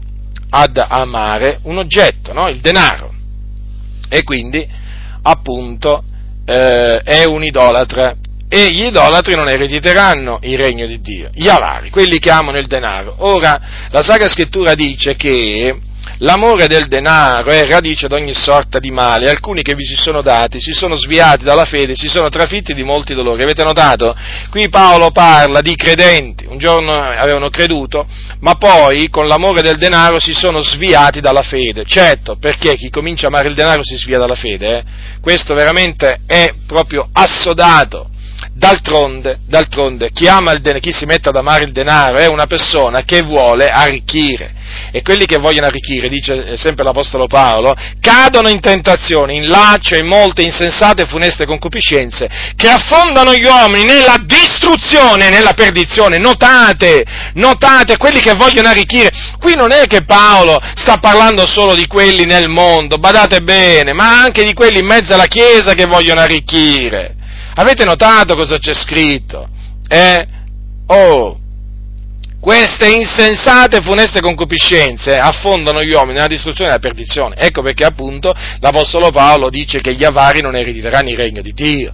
[0.49, 2.47] ad amare un oggetto, no?
[2.47, 3.13] il denaro.
[4.09, 4.67] E quindi,
[5.22, 6.03] appunto,
[6.43, 8.15] eh, è un idolatra
[8.54, 12.68] e gli idolatri non erediteranno il regno di Dio, gli avari, quelli che amano il
[12.68, 13.16] denaro.
[13.20, 15.74] Ora, la Sacra Scrittura dice che
[16.18, 20.22] l'amore del denaro è radice di ogni sorta di male, alcuni che vi si sono
[20.22, 23.41] dati si sono sviati dalla fede, si sono trafitti di molti dolori.
[23.41, 24.14] Avete notato?
[24.49, 28.06] Qui Paolo parla di credenti, un giorno avevano creduto,
[28.41, 31.86] ma poi con l'amore del denaro si sono sviati dalla fede.
[31.86, 34.84] Certo, perché chi comincia a amare il denaro si svia dalla fede, eh?
[35.22, 38.10] questo veramente è proprio assodato.
[38.62, 43.24] D'altronde, d'altronde chi, denaro, chi si mette ad amare il denaro è una persona che
[43.24, 44.53] vuole arricchire.
[44.91, 50.05] E quelli che vogliono arricchire, dice sempre l'Apostolo Paolo, cadono in tentazioni, in laccio, in
[50.05, 56.20] molte insensate e funeste concupiscenze, che affondano gli uomini nella distruzione, nella perdizione.
[56.20, 57.03] Notate,
[57.34, 59.09] notate, quelli che vogliono arricchire.
[59.39, 64.22] Qui non è che Paolo sta parlando solo di quelli nel mondo, badate bene, ma
[64.22, 67.16] anche di quelli in mezzo alla Chiesa che vogliono arricchire.
[67.56, 69.47] Avete notato cosa c'è scritto?
[69.88, 70.28] Eh?
[70.88, 71.39] Oh,
[72.41, 77.36] queste insensate e funeste concupiscenze affondano gli uomini nella distruzione e nella perdizione.
[77.36, 81.93] Ecco perché appunto l'Apostolo Paolo dice che gli avari non erediteranno il regno di Dio.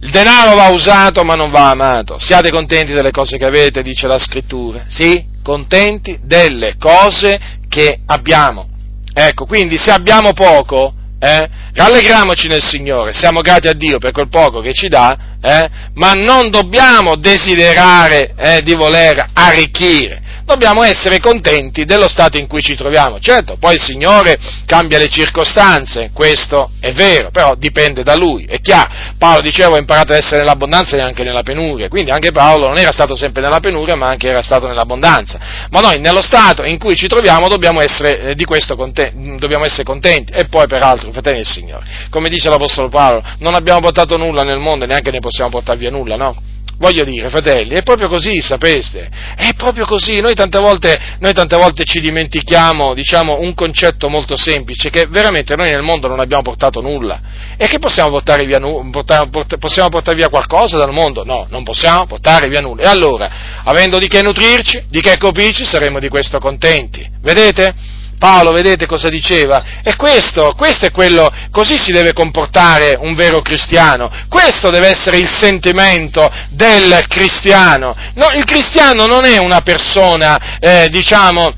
[0.00, 2.18] Il denaro va usato ma non va amato.
[2.18, 4.84] Siate contenti delle cose che avete, dice la scrittura.
[4.88, 5.26] Sì?
[5.42, 7.38] Contenti delle cose
[7.68, 8.68] che abbiamo.
[9.12, 11.48] Ecco, quindi se abbiamo poco, eh?
[11.74, 15.70] Rallegriamoci nel Signore, siamo grati a Dio per quel poco che ci dà, eh?
[15.94, 22.62] ma non dobbiamo desiderare eh, di voler arricchire, dobbiamo essere contenti dello stato in cui
[22.62, 23.18] ci troviamo.
[23.18, 28.60] Certo, poi il Signore cambia le circostanze, questo è vero, però dipende da Lui, è
[28.60, 28.90] chiaro.
[29.18, 32.78] Paolo diceva ho imparato ad essere nell'abbondanza e anche nella penuria, quindi anche Paolo non
[32.78, 35.38] era stato sempre nella penuria, ma anche era stato nell'abbondanza.
[35.70, 39.64] Ma noi nello stato in cui ci troviamo dobbiamo essere eh, di questo contenti, dobbiamo
[39.64, 40.32] essere contenti.
[40.32, 44.58] E poi peraltro, fratelli del Signore, come dice l'Apostolo Paolo, non abbiamo portato nulla nel
[44.58, 46.51] mondo e neanche ne possiamo portare via nulla, no?
[46.82, 50.20] Voglio dire, fratelli, è proprio così, sapeste, è proprio così.
[50.20, 55.54] Noi tante volte, noi tante volte ci dimentichiamo, diciamo, un concetto molto semplice, che veramente
[55.54, 57.20] noi nel mondo non abbiamo portato nulla.
[57.56, 59.28] E che possiamo portare via, portare,
[59.60, 61.22] possiamo portare via qualcosa dal mondo?
[61.24, 62.82] No, non possiamo portare via nulla.
[62.82, 63.30] E allora,
[63.62, 67.08] avendo di che nutrirci, di che coprirci, saremo di questo contenti.
[67.20, 67.74] Vedete?
[68.22, 69.80] Paolo, vedete cosa diceva?
[69.82, 74.08] E questo, questo è quello, così si deve comportare un vero cristiano.
[74.28, 77.96] Questo deve essere il sentimento del cristiano.
[78.14, 81.52] No, il cristiano non è una persona, eh, diciamo,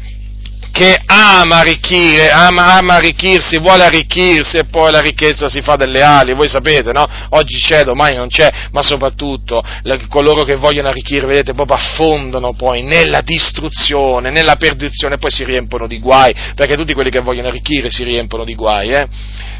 [0.74, 6.02] che ama arricchire, ama, ama, arricchirsi, vuole arricchirsi e poi la ricchezza si fa delle
[6.02, 7.06] ali, voi sapete, no?
[7.28, 9.62] Oggi c'è, domani non c'è, ma soprattutto
[10.08, 15.86] coloro che vogliono arricchire, vedete, proprio affondano poi nella distruzione, nella perdizione poi si riempono
[15.86, 19.06] di guai, perché tutti quelli che vogliono arricchire si riempono di guai, eh?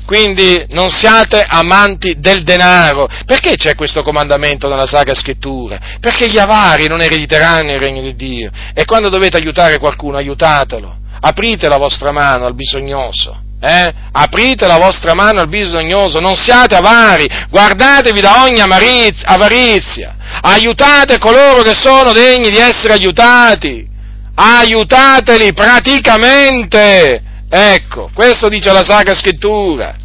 [0.04, 3.08] Quindi non siate amanti del denaro.
[3.24, 5.80] Perché c'è questo comandamento nella Sacra Scrittura?
[5.98, 8.50] Perché gli avari non erediteranno il regno di Dio.
[8.74, 13.40] E quando dovete aiutare qualcuno, aiutatelo aprite la vostra mano al bisognoso.
[13.60, 13.92] Eh?
[14.12, 21.62] Aprite la vostra mano al bisognoso, non siate avari, guardatevi da ogni avarizia, aiutate coloro
[21.62, 23.88] che sono degni di essere aiutati,
[24.34, 27.22] aiutateli praticamente.
[27.48, 29.96] Ecco, questo dice la Sacra Scrittura.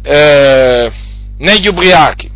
[0.00, 0.92] Eh,
[1.38, 2.30] negli ubriachi,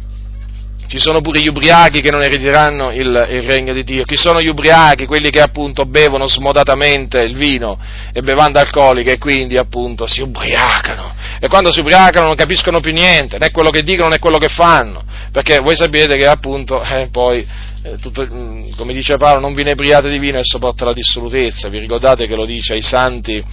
[0.88, 4.04] ci sono pure gli ubriachi che non erediteranno il, il, regno di Dio.
[4.04, 5.04] Chi sono gli ubriachi?
[5.04, 7.78] Quelli che appunto bevono smodatamente il vino
[8.10, 11.14] e bevande alcoliche e quindi appunto si ubriacano.
[11.40, 14.48] E quando si ubriacano non capiscono più niente, né quello che dicono né quello che
[14.48, 15.02] fanno.
[15.30, 17.46] Perché voi sapete che appunto eh, poi,
[17.82, 21.68] eh, tutto, mm, come dice Paolo, non vi inebriate di vino e sopporta la dissolutezza.
[21.68, 23.44] Vi ricordate che lo dice ai santi,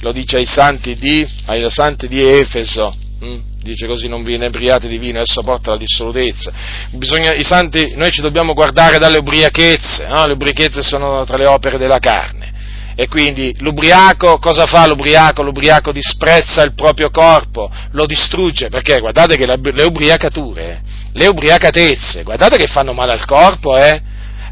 [0.00, 3.01] lo dice ai santi di, ai santi di Efeso.
[3.22, 3.38] Hm?
[3.62, 6.52] dice così non vi inebriate di vino, esso porta la dissolutezza.
[6.90, 10.26] Bisogna, i santi, noi ci dobbiamo guardare dalle ubriachezze, no?
[10.26, 12.50] le ubriachezze sono tra le opere della carne.
[12.96, 15.42] E quindi l'ubriaco, cosa fa l'ubriaco?
[15.42, 22.56] L'ubriaco disprezza il proprio corpo, lo distrugge, perché guardate che le ubriacature, le ubriacatezze, guardate
[22.56, 24.02] che fanno male al corpo, eh?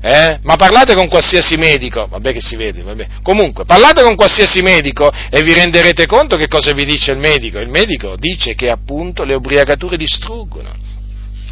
[0.03, 0.38] Eh?
[0.42, 3.07] Ma parlate con qualsiasi medico, vabbè che si vede, vabbè.
[3.22, 7.59] Comunque, parlate con qualsiasi medico e vi renderete conto che cosa vi dice il medico.
[7.59, 10.72] Il medico dice che appunto le ubriacature distruggono,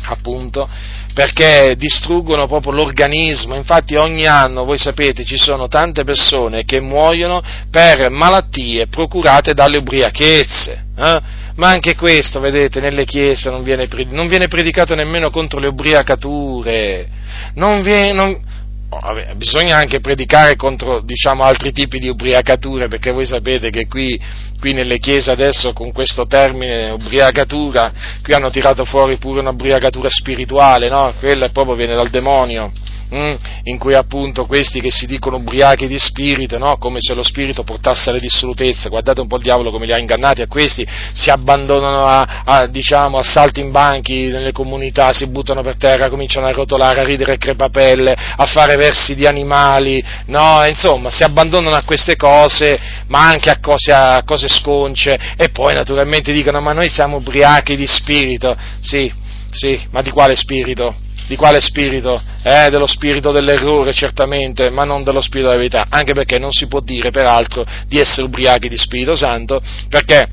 [0.05, 0.67] appunto,
[1.13, 3.55] perché distruggono proprio l'organismo.
[3.55, 9.77] Infatti ogni anno, voi sapete, ci sono tante persone che muoiono per malattie procurate dalle
[9.77, 10.85] ubriachezze.
[10.97, 11.21] Eh?
[11.57, 17.17] Ma anche questo, vedete, nelle chiese non viene, non viene predicato nemmeno contro le ubriacature
[17.55, 18.39] non viene, non,
[18.89, 24.21] oh, bisogna anche predicare contro diciamo, altri tipi di ubriacature, perché voi sapete che qui,
[24.59, 30.09] qui, nelle chiese adesso con questo termine ubriacatura, qui hanno tirato fuori pure una ubriacatura
[30.11, 31.15] spirituale, no?
[31.19, 32.73] Quella proprio viene dal demonio
[33.15, 33.35] mm,
[33.65, 36.77] in cui appunto questi che si dicono ubriachi di spirito, no?
[36.79, 39.99] come se lo spirito portasse alle dissolutezze, guardate un po' il diavolo come li ha
[39.99, 43.23] ingannati a questi, si abbandonano a, a, diciamo, a
[43.55, 48.45] in banchi nelle comunità, si buttano per terra, cominciano a rotolare, a ridere crepapelle, a
[48.47, 50.65] fare versi di animali, no?
[50.67, 55.75] insomma si abbandonano a queste cose, ma anche a cose, a cose sconce e poi
[55.75, 59.11] naturalmente dicono ma noi siamo ubriachi di spirito, sì,
[59.51, 61.07] sì, ma di quale spirito?
[61.29, 62.21] Di quale spirito?
[62.43, 66.67] Eh, dello spirito dell'errore certamente, ma non dello spirito della verità, anche perché non si
[66.67, 69.61] può dire peraltro di essere ubriachi di Spirito Santo,
[69.91, 70.27] perché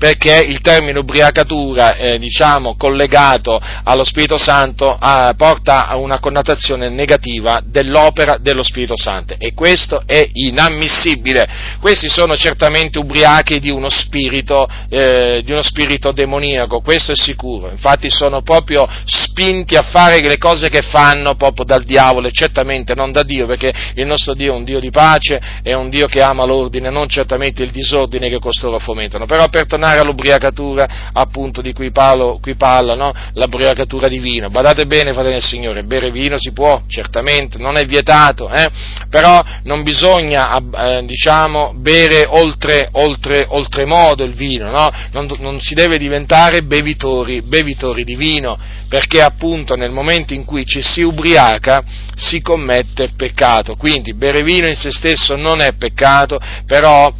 [0.00, 6.88] perché il termine ubriacatura, eh, diciamo, collegato allo Spirito Santo, eh, porta a una connotazione
[6.88, 11.46] negativa dell'opera dello Spirito Santo e questo è inammissibile.
[11.80, 17.68] Questi sono certamente ubriachi di uno spirito, eh, di uno spirito demoniaco, questo è sicuro.
[17.68, 22.94] Infatti sono proprio spinti a fare le cose che fanno proprio dal diavolo e certamente
[22.94, 26.06] non da Dio, perché il nostro Dio è un Dio di pace, è un Dio
[26.06, 29.26] che ama l'ordine, non certamente il disordine che costoro fomentano.
[29.26, 33.12] Però per tornare tornare all'ubriacatura appunto di cui, Paolo, qui parla, no?
[33.34, 34.48] l'ubriacatura di vino.
[34.48, 38.68] Badate bene, fratelli del Signore, bere vino si può, certamente, non è vietato, eh?
[39.08, 44.90] però non bisogna, eh, diciamo, bere oltre, oltre, oltremodo il vino, no?
[45.12, 48.56] non, non, si deve diventare bevitori, bevitori di vino,
[48.88, 51.82] perché appunto nel momento in cui ci si ubriaca
[52.14, 57.12] si commette peccato, quindi bere vino in se stesso non è peccato, però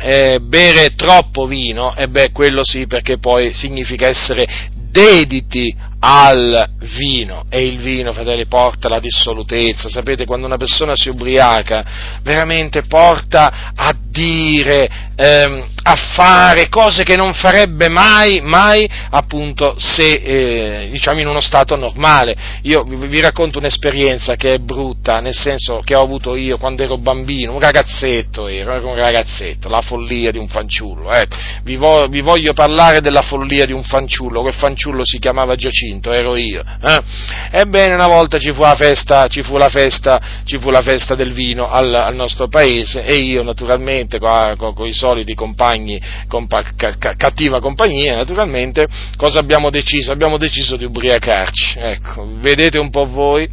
[0.00, 4.46] eh, bere troppo vino, e beh, quello sì, perché poi significa essere
[4.90, 9.88] dediti al vino e il vino, fratelli, porta la dissolutezza.
[9.88, 17.16] Sapete, quando una persona si ubriaca, veramente porta a dire, ehm, a fare cose che
[17.16, 22.36] non farebbe mai, mai, appunto, se, eh, diciamo, in uno stato normale.
[22.62, 26.98] Io vi racconto un'esperienza che è brutta, nel senso che ho avuto io quando ero
[26.98, 31.36] bambino, un ragazzetto ero, ero un ragazzetto, la follia di un fanciullo, ecco.
[31.64, 35.87] Vi, vo- vi voglio parlare della follia di un fanciullo, quel fanciullo si chiamava Giacinto
[35.88, 36.62] Giacinto, ero io.
[36.82, 37.02] Eh?
[37.50, 41.68] Ebbene, una volta ci fu la festa, fu la festa, fu la festa del vino
[41.68, 46.96] al, al, nostro paese e io naturalmente con, con, con i soliti compagni, compa, ca,
[46.98, 48.86] ca, cattiva compagnia, naturalmente,
[49.16, 50.12] cosa abbiamo deciso?
[50.12, 53.48] Abbiamo deciso di ubriacarci, ecco, vedete un po' voi,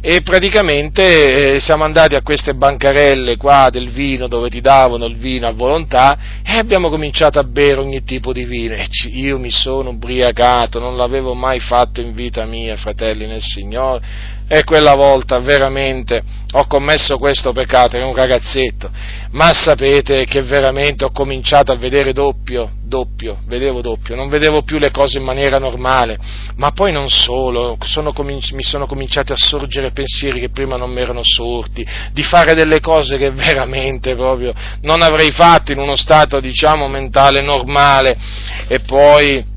[0.00, 5.16] e praticamente eh, siamo andati a queste bancarelle qua del vino dove ti davano il
[5.16, 9.50] vino a volontà e abbiamo cominciato a bere ogni tipo di vino e io mi
[9.50, 14.00] sono ubriacato, non l'avevo mai fatto fatto in vita mia, fratelli nel Signore,
[14.48, 16.22] e quella volta veramente
[16.52, 18.88] ho commesso questo peccato, ero un ragazzetto,
[19.32, 24.78] ma sapete che veramente ho cominciato a vedere doppio, doppio, vedevo doppio, non vedevo più
[24.78, 26.16] le cose in maniera normale,
[26.54, 30.90] ma poi non solo, sono cominci- mi sono cominciati a sorgere pensieri che prima non
[30.90, 35.96] mi erano sorti, di fare delle cose che veramente proprio non avrei fatto in uno
[35.96, 38.16] stato, diciamo, mentale normale,
[38.68, 39.54] e poi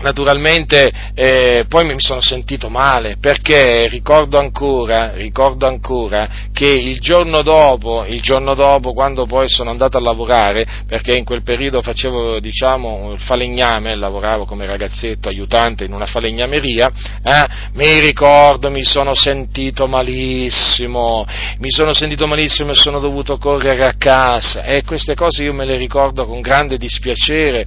[0.00, 7.42] naturalmente eh, poi mi sono sentito male perché ricordo ancora, ricordo ancora che il giorno,
[7.42, 12.40] dopo, il giorno dopo, quando poi sono andato a lavorare, perché in quel periodo facevo
[12.40, 16.90] diciamo il falegname, lavoravo come ragazzetto aiutante in una falegnameria,
[17.22, 21.24] eh, mi ricordo, mi sono sentito malissimo,
[21.58, 24.62] mi sono sentito malissimo e sono dovuto correre a casa.
[24.62, 27.66] E queste cose io me le ricordo con grande dispiacere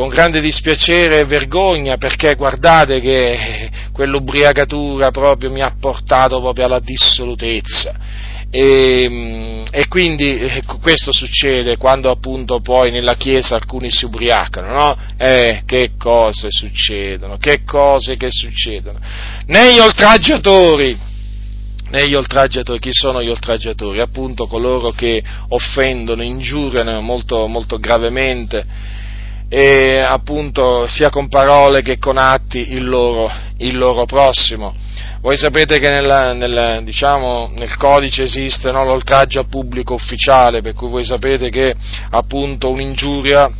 [0.00, 6.80] con grande dispiacere e vergogna perché guardate che quell'ubriacatura proprio mi ha portato proprio alla
[6.80, 7.94] dissolutezza.
[8.50, 14.96] E, e, quindi eh, questo succede quando appunto poi nella Chiesa alcuni si ubriacano, no?
[15.18, 18.98] Eh, che cose succedono, che cose che succedono.
[19.48, 20.98] Negli oltraggiatori,
[21.90, 24.00] negli oltraggiatori, chi sono gli oltraggiatori?
[24.00, 28.98] Appunto coloro che offendono, ingiuriano molto, molto gravemente
[29.52, 34.72] e appunto sia con parole che con atti il loro, il loro prossimo.
[35.20, 40.74] Voi sapete che nella, nel, diciamo, nel, codice esiste no, l'oltraggio a pubblico ufficiale, per
[40.74, 41.74] cui voi sapete che
[42.10, 43.50] appunto un'ingiuria,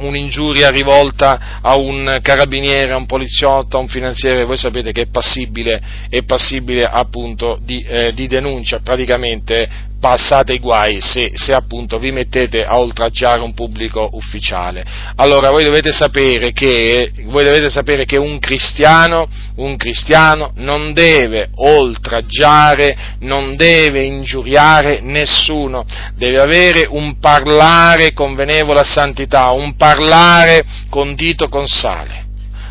[0.00, 5.08] un'ingiuria rivolta a un carabiniere, a un poliziotto, a un finanziere, voi sapete che è
[5.10, 5.80] passibile,
[6.10, 12.10] è passibile appunto di, eh, di denuncia, praticamente passate i guai se, se, appunto vi
[12.10, 14.84] mettete a oltraggiare un pubblico ufficiale.
[15.16, 23.16] Allora voi dovete sapere che, dovete sapere che un, cristiano, un cristiano non deve oltraggiare,
[23.20, 25.84] non deve ingiuriare nessuno,
[26.14, 32.26] deve avere un parlare convenevole a santità, un parlare condito con sale.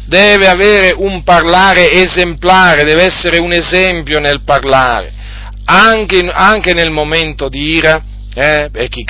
[0.05, 5.15] Deve avere un parlare esemplare, deve essere un esempio nel parlare
[5.69, 8.01] anche, anche nel momento di ira,
[8.33, 9.03] eh, e chi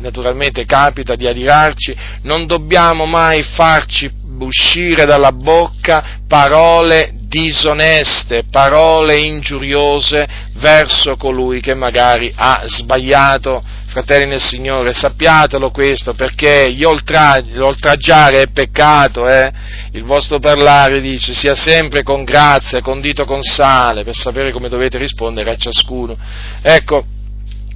[0.00, 10.26] naturalmente capita di adirarci, non dobbiamo mai farci uscire dalla bocca parole disoneste, parole ingiuriose
[10.54, 13.62] verso colui che magari ha sbagliato.
[13.86, 19.50] Fratelli nel Signore, sappiatelo questo perché l'oltraggiare è peccato, eh?
[19.96, 24.98] Il vostro parlare dice sia sempre con grazia, condito con sale, per sapere come dovete
[24.98, 26.16] rispondere a ciascuno.
[26.60, 27.04] Ecco,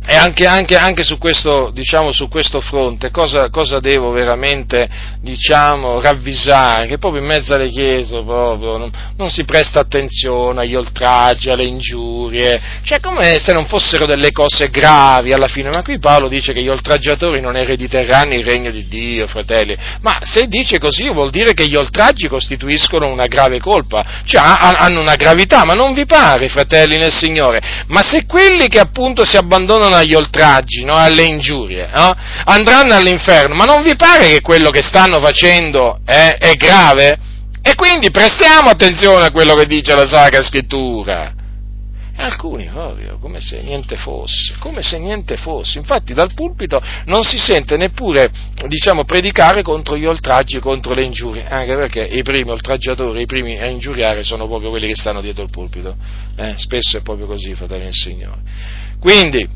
[0.06, 4.88] e anche, anche, anche su, questo, diciamo, su, questo, fronte cosa, cosa devo veramente
[5.20, 6.86] diciamo, ravvisare?
[6.86, 11.64] Che proprio in mezzo alle chiese proprio, non, non, si presta attenzione agli oltraggi, alle
[11.64, 15.68] ingiurie, cioè come se non fossero delle cose gravi alla fine.
[15.68, 19.76] Ma qui Paolo dice che gli oltraggiatori non erediteranno il regno di Dio, fratelli.
[20.00, 25.00] Ma se dice così vuol dire che gli oltraggi costituiscono una grave colpa, cioè hanno
[25.00, 27.84] una gravità, ma non vi pare, fratelli nel Signore?
[27.88, 30.94] Ma se quelli che appunto si abbandonano andranno agli oltraggi, no?
[30.94, 32.14] alle ingiurie, no?
[32.44, 37.18] andranno all'inferno, ma non vi pare che quello che stanno facendo è, è grave?
[37.62, 41.32] E quindi prestiamo attenzione a quello che dice la Sacra Scrittura.
[42.16, 45.78] Alcuni proprio, come se niente fosse, come se niente fosse.
[45.78, 48.30] Infatti dal pulpito non si sente neppure,
[48.66, 53.58] diciamo, predicare contro gli oltraggi, contro le ingiurie, anche perché i primi oltraggiatori, i primi
[53.58, 55.96] a ingiuriare sono proprio quelli che stanno dietro il pulpito.
[56.36, 56.54] Eh?
[56.58, 58.40] Spesso è proprio così, fratelli del Signore.
[59.00, 59.48] Quindi,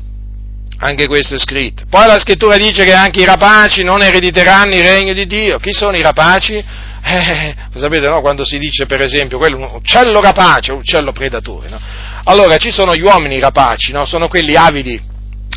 [0.79, 1.85] anche questo è scritto.
[1.89, 5.57] Poi la scrittura dice che anche i rapaci non erediteranno il regno di Dio.
[5.59, 6.63] Chi sono i rapaci?
[7.07, 8.19] Eh, sapete, no?
[8.21, 11.79] Quando si dice, per esempio, quello, un uccello rapace, un uccello predatore, no?
[12.23, 14.05] Allora, ci sono gli uomini rapaci, no?
[14.05, 14.99] Sono quelli avidi,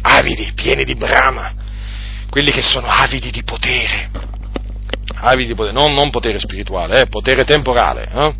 [0.02, 1.52] avidi, pieni di brama,
[2.28, 4.10] quelli che sono avidi di potere,
[5.14, 8.34] avidi di potere, non, non potere spirituale, eh, potere temporale, eh?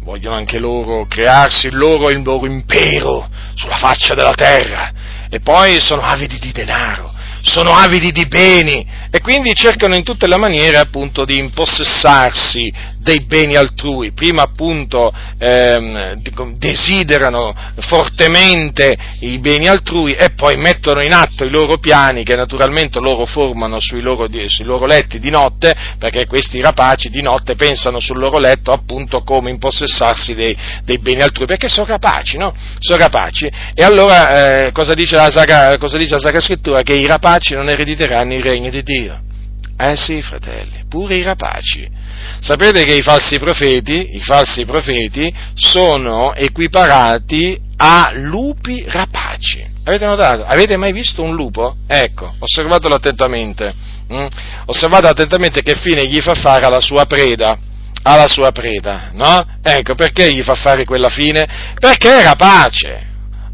[0.00, 4.90] Vogliono anche loro crearsi loro, il loro impero sulla faccia della terra
[5.30, 10.26] e poi sono avidi di denaro sono avidi di beni e quindi cercano in tutte
[10.26, 12.72] le maniere appunto di impossessarsi
[13.08, 16.20] dei beni altrui, prima appunto ehm,
[16.58, 23.00] desiderano fortemente i beni altrui e poi mettono in atto i loro piani che naturalmente
[23.00, 27.98] loro formano sui loro, sui loro letti di notte, perché questi rapaci di notte pensano
[27.98, 30.54] sul loro letto appunto come impossessarsi dei,
[30.84, 32.54] dei beni altrui, perché sono rapaci, no?
[32.78, 33.50] Sono rapaci.
[33.72, 36.82] E allora eh, cosa, dice Sacra, cosa dice la Sacra Scrittura?
[36.82, 39.27] Che i rapaci non erediteranno il regno di Dio.
[39.80, 41.88] Eh sì, fratelli, pure i rapaci.
[42.40, 49.64] Sapete che i falsi profeti, i falsi profeti sono equiparati a lupi rapaci.
[49.84, 50.44] Avete notato?
[50.44, 51.76] Avete mai visto un lupo?
[51.86, 53.72] Ecco, osservatelo attentamente.
[54.12, 54.26] Mm?
[54.66, 57.56] Osservate attentamente che fine gli fa fare alla sua preda.
[58.02, 59.46] Alla sua preda, no?
[59.62, 61.46] Ecco, perché gli fa fare quella fine?
[61.78, 63.07] Perché è rapace.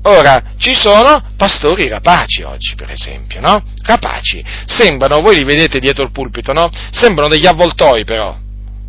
[0.07, 3.63] Ora, ci sono pastori rapaci oggi, per esempio, no?
[3.83, 4.45] Rapaci.
[4.67, 6.69] Sembrano, voi li vedete dietro il pulpito, no?
[6.91, 8.44] Sembrano degli avvoltoi però.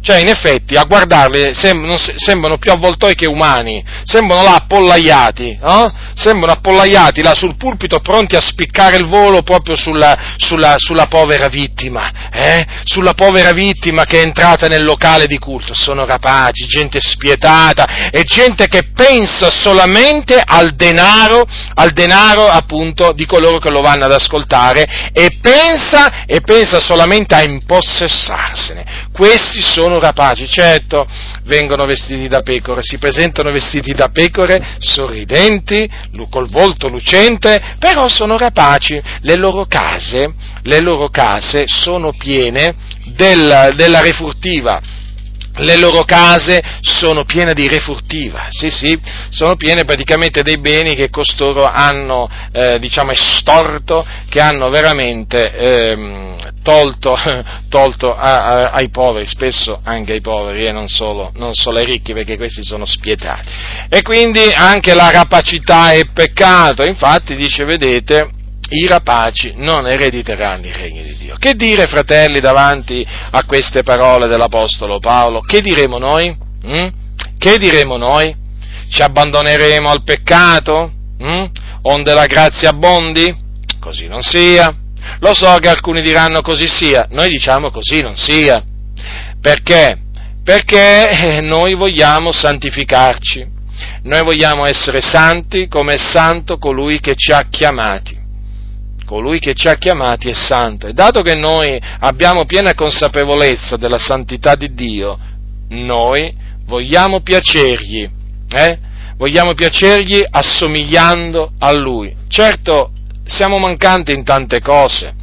[0.06, 5.91] Cioè, in effetti, a guardarli sem- sembrano più avvoltoi che umani, sembrano là appollaiati, no?
[6.14, 11.48] Sembrano appollaiati là sul pulpito pronti a spiccare il volo proprio sulla, sulla, sulla povera
[11.48, 12.64] vittima, eh?
[12.84, 15.73] Sulla povera vittima che è entrata nel locale di culto.
[15.73, 23.26] Sono rapaci, gente spietata e gente che pensa solamente al denaro, al denaro appunto di
[23.26, 29.10] coloro che lo vanno ad ascoltare e pensa, e pensa solamente a impossessarsene.
[29.11, 31.07] Questi sono sono rapaci, certo,
[31.43, 35.89] vengono vestiti da pecore, si presentano vestiti da pecore, sorridenti,
[36.30, 39.01] col volto lucente, però sono rapaci.
[39.22, 44.81] Le loro case, le loro case sono piene del, della refurtiva,
[45.57, 48.99] le loro case sono piene di refurtiva, sì sì,
[49.30, 56.36] sono piene praticamente dei beni che costoro hanno, eh, diciamo, estorto, che hanno veramente eh,
[56.61, 57.18] tolto,
[57.69, 61.86] tolto a, a, ai poveri, spesso anche ai poveri e non solo, non solo ai
[61.86, 63.49] ricchi, perché questi sono spietati.
[63.90, 68.30] E quindi anche la rapacità è peccato, infatti dice, vedete,
[68.69, 71.35] i rapaci non erediteranno il regno di Dio.
[71.37, 75.41] Che dire, fratelli, davanti a queste parole dell'Apostolo Paolo?
[75.41, 76.35] Che diremo noi?
[76.65, 76.87] Mm?
[77.37, 78.35] Che diremo noi?
[78.89, 80.91] Ci abbandoneremo al peccato?
[81.23, 81.45] Mm?
[81.83, 83.33] Onde la grazia abbondi?
[83.79, 84.73] Così non sia.
[85.19, 88.63] Lo so che alcuni diranno così sia, noi diciamo così non sia.
[89.39, 89.99] Perché?
[90.43, 93.45] Perché eh, noi vogliamo santificarci,
[94.03, 98.23] noi vogliamo essere santi come è santo colui che ci ha chiamati
[99.06, 103.98] colui che ci ha chiamati è santo e dato che noi abbiamo piena consapevolezza della
[103.98, 105.18] santità di Dio,
[105.69, 108.10] noi vogliamo piacergli,
[108.52, 108.80] eh?
[109.18, 112.14] vogliamo piacergli assomigliando a Lui.
[112.27, 112.91] Certo,
[113.23, 115.14] siamo mancanti in tante cose,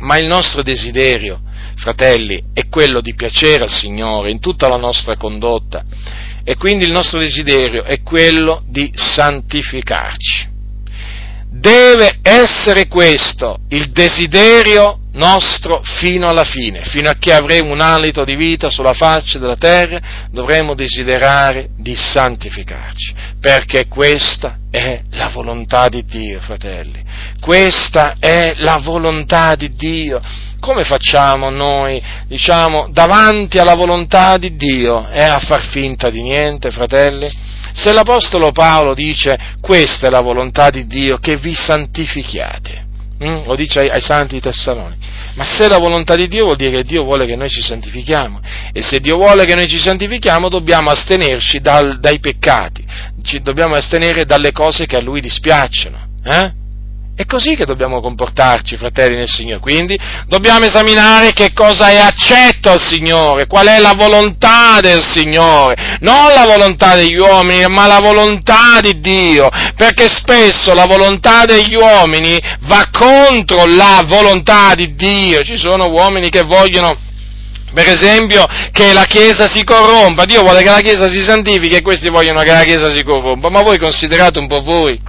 [0.00, 1.40] ma il nostro desiderio,
[1.76, 5.82] fratelli, è quello di piacere al Signore in tutta la nostra condotta
[6.44, 10.56] e quindi il nostro desiderio è quello di santificarci.
[11.50, 18.24] Deve essere questo il desiderio nostro fino alla fine, fino a che avremo un alito
[18.24, 19.98] di vita sulla faccia della terra,
[20.30, 27.02] dovremo desiderare di santificarci, perché questa è la volontà di Dio, fratelli.
[27.40, 30.20] Questa è la volontà di Dio.
[30.60, 36.70] Come facciamo noi, diciamo, davanti alla volontà di Dio, eh, a far finta di niente,
[36.70, 37.28] fratelli?
[37.78, 42.86] Se l'Apostolo Paolo dice questa è la volontà di Dio, che vi santifichiate,
[43.20, 43.44] hm?
[43.46, 44.96] lo dice ai, ai santi tessaloni,
[45.36, 48.40] ma se la volontà di Dio vuol dire che Dio vuole che noi ci santifichiamo
[48.72, 52.84] e se Dio vuole che noi ci santifichiamo dobbiamo astenerci dal, dai peccati,
[53.22, 56.08] ci dobbiamo astenere dalle cose che a Lui dispiacciono.
[56.24, 56.52] Eh?
[57.18, 59.58] È così che dobbiamo comportarci, fratelli nel Signore.
[59.58, 65.98] Quindi dobbiamo esaminare che cosa è accetto al Signore, qual è la volontà del Signore,
[65.98, 71.74] non la volontà degli uomini, ma la volontà di Dio, perché spesso la volontà degli
[71.74, 72.38] uomini
[72.68, 75.42] va contro la volontà di Dio.
[75.42, 76.96] Ci sono uomini che vogliono
[77.74, 81.82] per esempio che la Chiesa si corrompa, Dio vuole che la Chiesa si santifichi e
[81.82, 85.07] questi vogliono che la Chiesa si corrompa, ma voi considerate un po' voi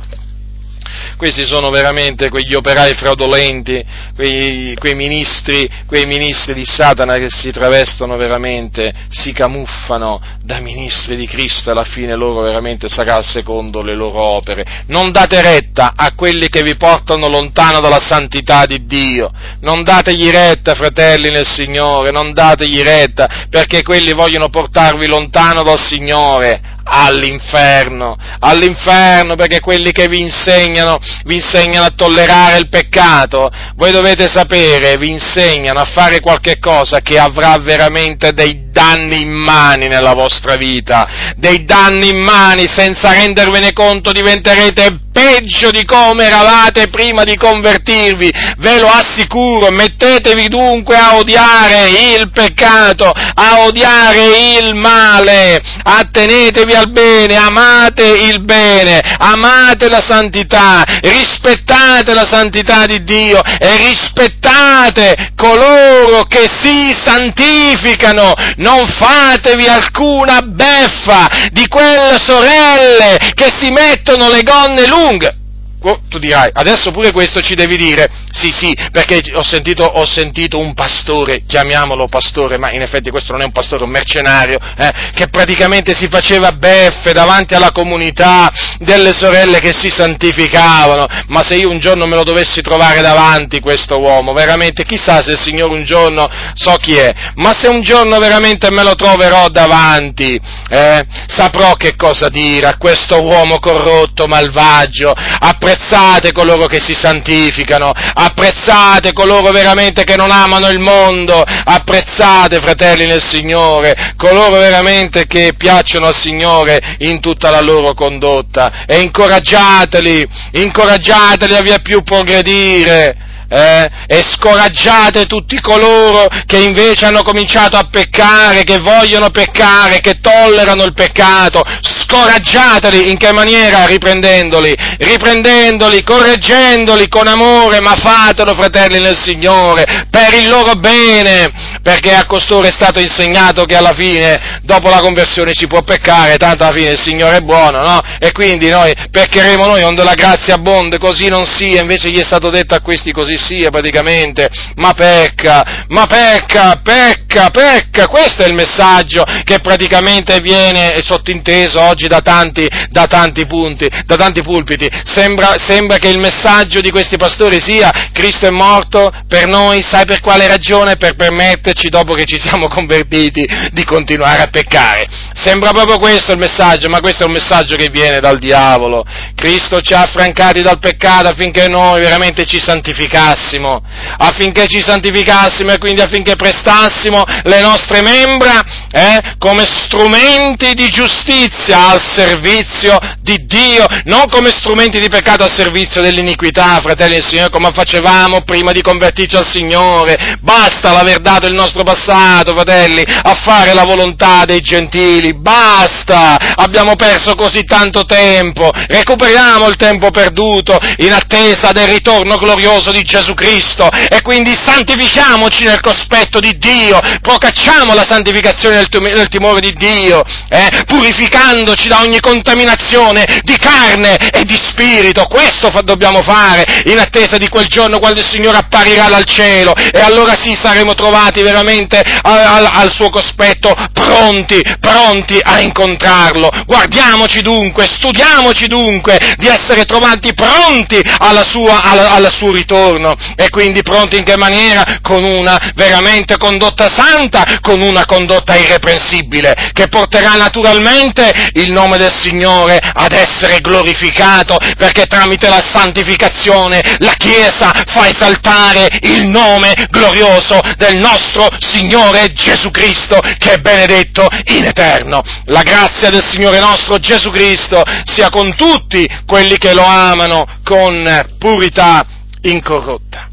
[1.20, 3.84] questi sono veramente quegli operai fraudolenti,
[4.16, 11.18] quei, quei, ministri, quei ministri di Satana che si travestono veramente, si camuffano da ministri
[11.18, 14.86] di Cristo e alla fine loro veramente sarà secondo le loro opere.
[14.88, 19.30] Non date retta a quelli che vi portano lontano dalla santità di Dio,
[19.60, 25.80] non dategli retta, fratelli nel Signore, non dategli retta, perché quelli vogliono portarvi lontano dal
[25.80, 33.92] Signore, all'inferno, all'inferno perché quelli che vi insegnano, vi insegnano a tollerare il peccato, voi
[33.92, 40.14] dovete sapere, vi insegnano a fare qualche cosa che avrà veramente dei danni immani nella
[40.14, 47.36] vostra vita, dei danni immani senza rendervene conto diventerete peggio di come eravate prima di
[47.36, 56.74] convertirvi, ve lo assicuro, mettetevi dunque a odiare il peccato, a odiare il male, attenetevi
[56.74, 65.34] al bene, amate il bene, amate la santità, rispettate la santità di Dio e rispettate
[65.36, 74.44] coloro che si santificano, non fatevi alcuna beffa di quelle sorelle che si mettono le
[74.44, 75.36] gonne lunghe
[75.82, 80.06] Oh, tu dirai, adesso pure questo ci devi dire, sì sì, perché ho sentito, ho
[80.06, 83.92] sentito un pastore, chiamiamolo pastore, ma in effetti questo non è un pastore, è un
[83.92, 91.06] mercenario, eh, che praticamente si faceva beffe davanti alla comunità delle sorelle che si santificavano,
[91.28, 95.32] ma se io un giorno me lo dovessi trovare davanti questo uomo, veramente chissà se
[95.32, 99.48] il Signore un giorno, so chi è, ma se un giorno veramente me lo troverò
[99.48, 100.38] davanti,
[100.70, 106.96] eh, saprò che cosa dire a questo uomo corrotto, malvagio, a apprezzate coloro che si
[106.96, 115.28] santificano, apprezzate coloro veramente che non amano il mondo, apprezzate fratelli nel Signore, coloro veramente
[115.28, 118.86] che piacciono al Signore in tutta la loro condotta.
[118.88, 127.24] E incoraggiateli, incoraggiateli a via più progredire eh, e scoraggiate tutti coloro che invece hanno
[127.24, 131.62] cominciato a peccare, che vogliono peccare, che tollerano il peccato,
[132.10, 133.86] scoraggiateli in che maniera?
[133.86, 142.14] Riprendendoli, riprendendoli, correggendoli con amore, ma fatelo fratelli nel Signore, per il loro bene, perché
[142.14, 146.64] a costoro è stato insegnato che alla fine, dopo la conversione si può peccare, tanto
[146.64, 148.00] alla fine il Signore è buono, no?
[148.20, 152.24] E quindi noi peccheremo noi onde la grazia abbonde, così non sia, invece gli è
[152.24, 158.48] stato detto a questi così sia praticamente, ma pecca, ma pecca, pecca, pecca, questo è
[158.48, 164.90] il messaggio che praticamente viene sottinteso oggi da tanti, da tanti punti, da tanti pulpiti.
[165.06, 170.06] Sembra, sembra che il messaggio di questi pastori sia Cristo è morto per noi, sai
[170.06, 170.98] per quale ragione?
[170.98, 175.08] Per permetterci, dopo che ci siamo convertiti, di continuare a peccare.
[175.34, 179.06] Sembra proprio questo il messaggio, ma questo è un messaggio che viene dal diavolo.
[179.36, 183.82] Cristo ci ha affrancati dal peccato affinché noi veramente ci santificassimo santificassimo,
[184.18, 188.62] affinché ci santificassimo e quindi affinché prestassimo le nostre membra
[188.92, 195.54] eh, come strumenti di giustizia al servizio di Dio, non come strumenti di peccato al
[195.54, 200.38] servizio dell'iniquità, fratelli del Signore, come facevamo prima di convertirci al Signore.
[200.42, 206.38] Basta l'aver dato il nostro passato, fratelli, a fare la volontà dei gentili, basta!
[206.56, 213.02] Abbiamo perso così tanto tempo, recuperiamo il tempo perduto in attesa del ritorno glorioso di
[213.04, 219.60] Gesù Gesù Cristo e quindi santifichiamoci nel cospetto di Dio, procacciamo la santificazione nel, timore
[219.60, 225.26] di Dio, eh, purificandoci da ogni contaminazione di carne e di spirito.
[225.26, 229.74] Questo fa, dobbiamo fare in attesa di quel giorno quando il Signore apparirà dal cielo
[229.76, 236.50] e allora sì saremo trovati veramente al, al, al suo cospetto pronti, pronti a incontrarlo.
[236.66, 243.16] Guardiamoci dunque, studiamoci dunque di essere trovati pronti alla sua, alla, al suo ritorno eterno
[243.36, 245.00] e quindi pronti in che maniera?
[245.02, 252.14] Con una veramente condotta santa, con una condotta irreprensibile, che porterà naturalmente il nome del
[252.14, 260.60] Signore ad essere glorificato, perché tramite la santificazione la Chiesa fa esaltare il nome glorioso
[260.78, 265.22] del nostro Signore Gesù Cristo, che è benedetto in eterno.
[265.46, 271.36] La grazia del Signore nostro Gesù Cristo sia con tutti quelli che lo amano con
[271.38, 272.06] purità
[272.42, 273.29] incorrotta.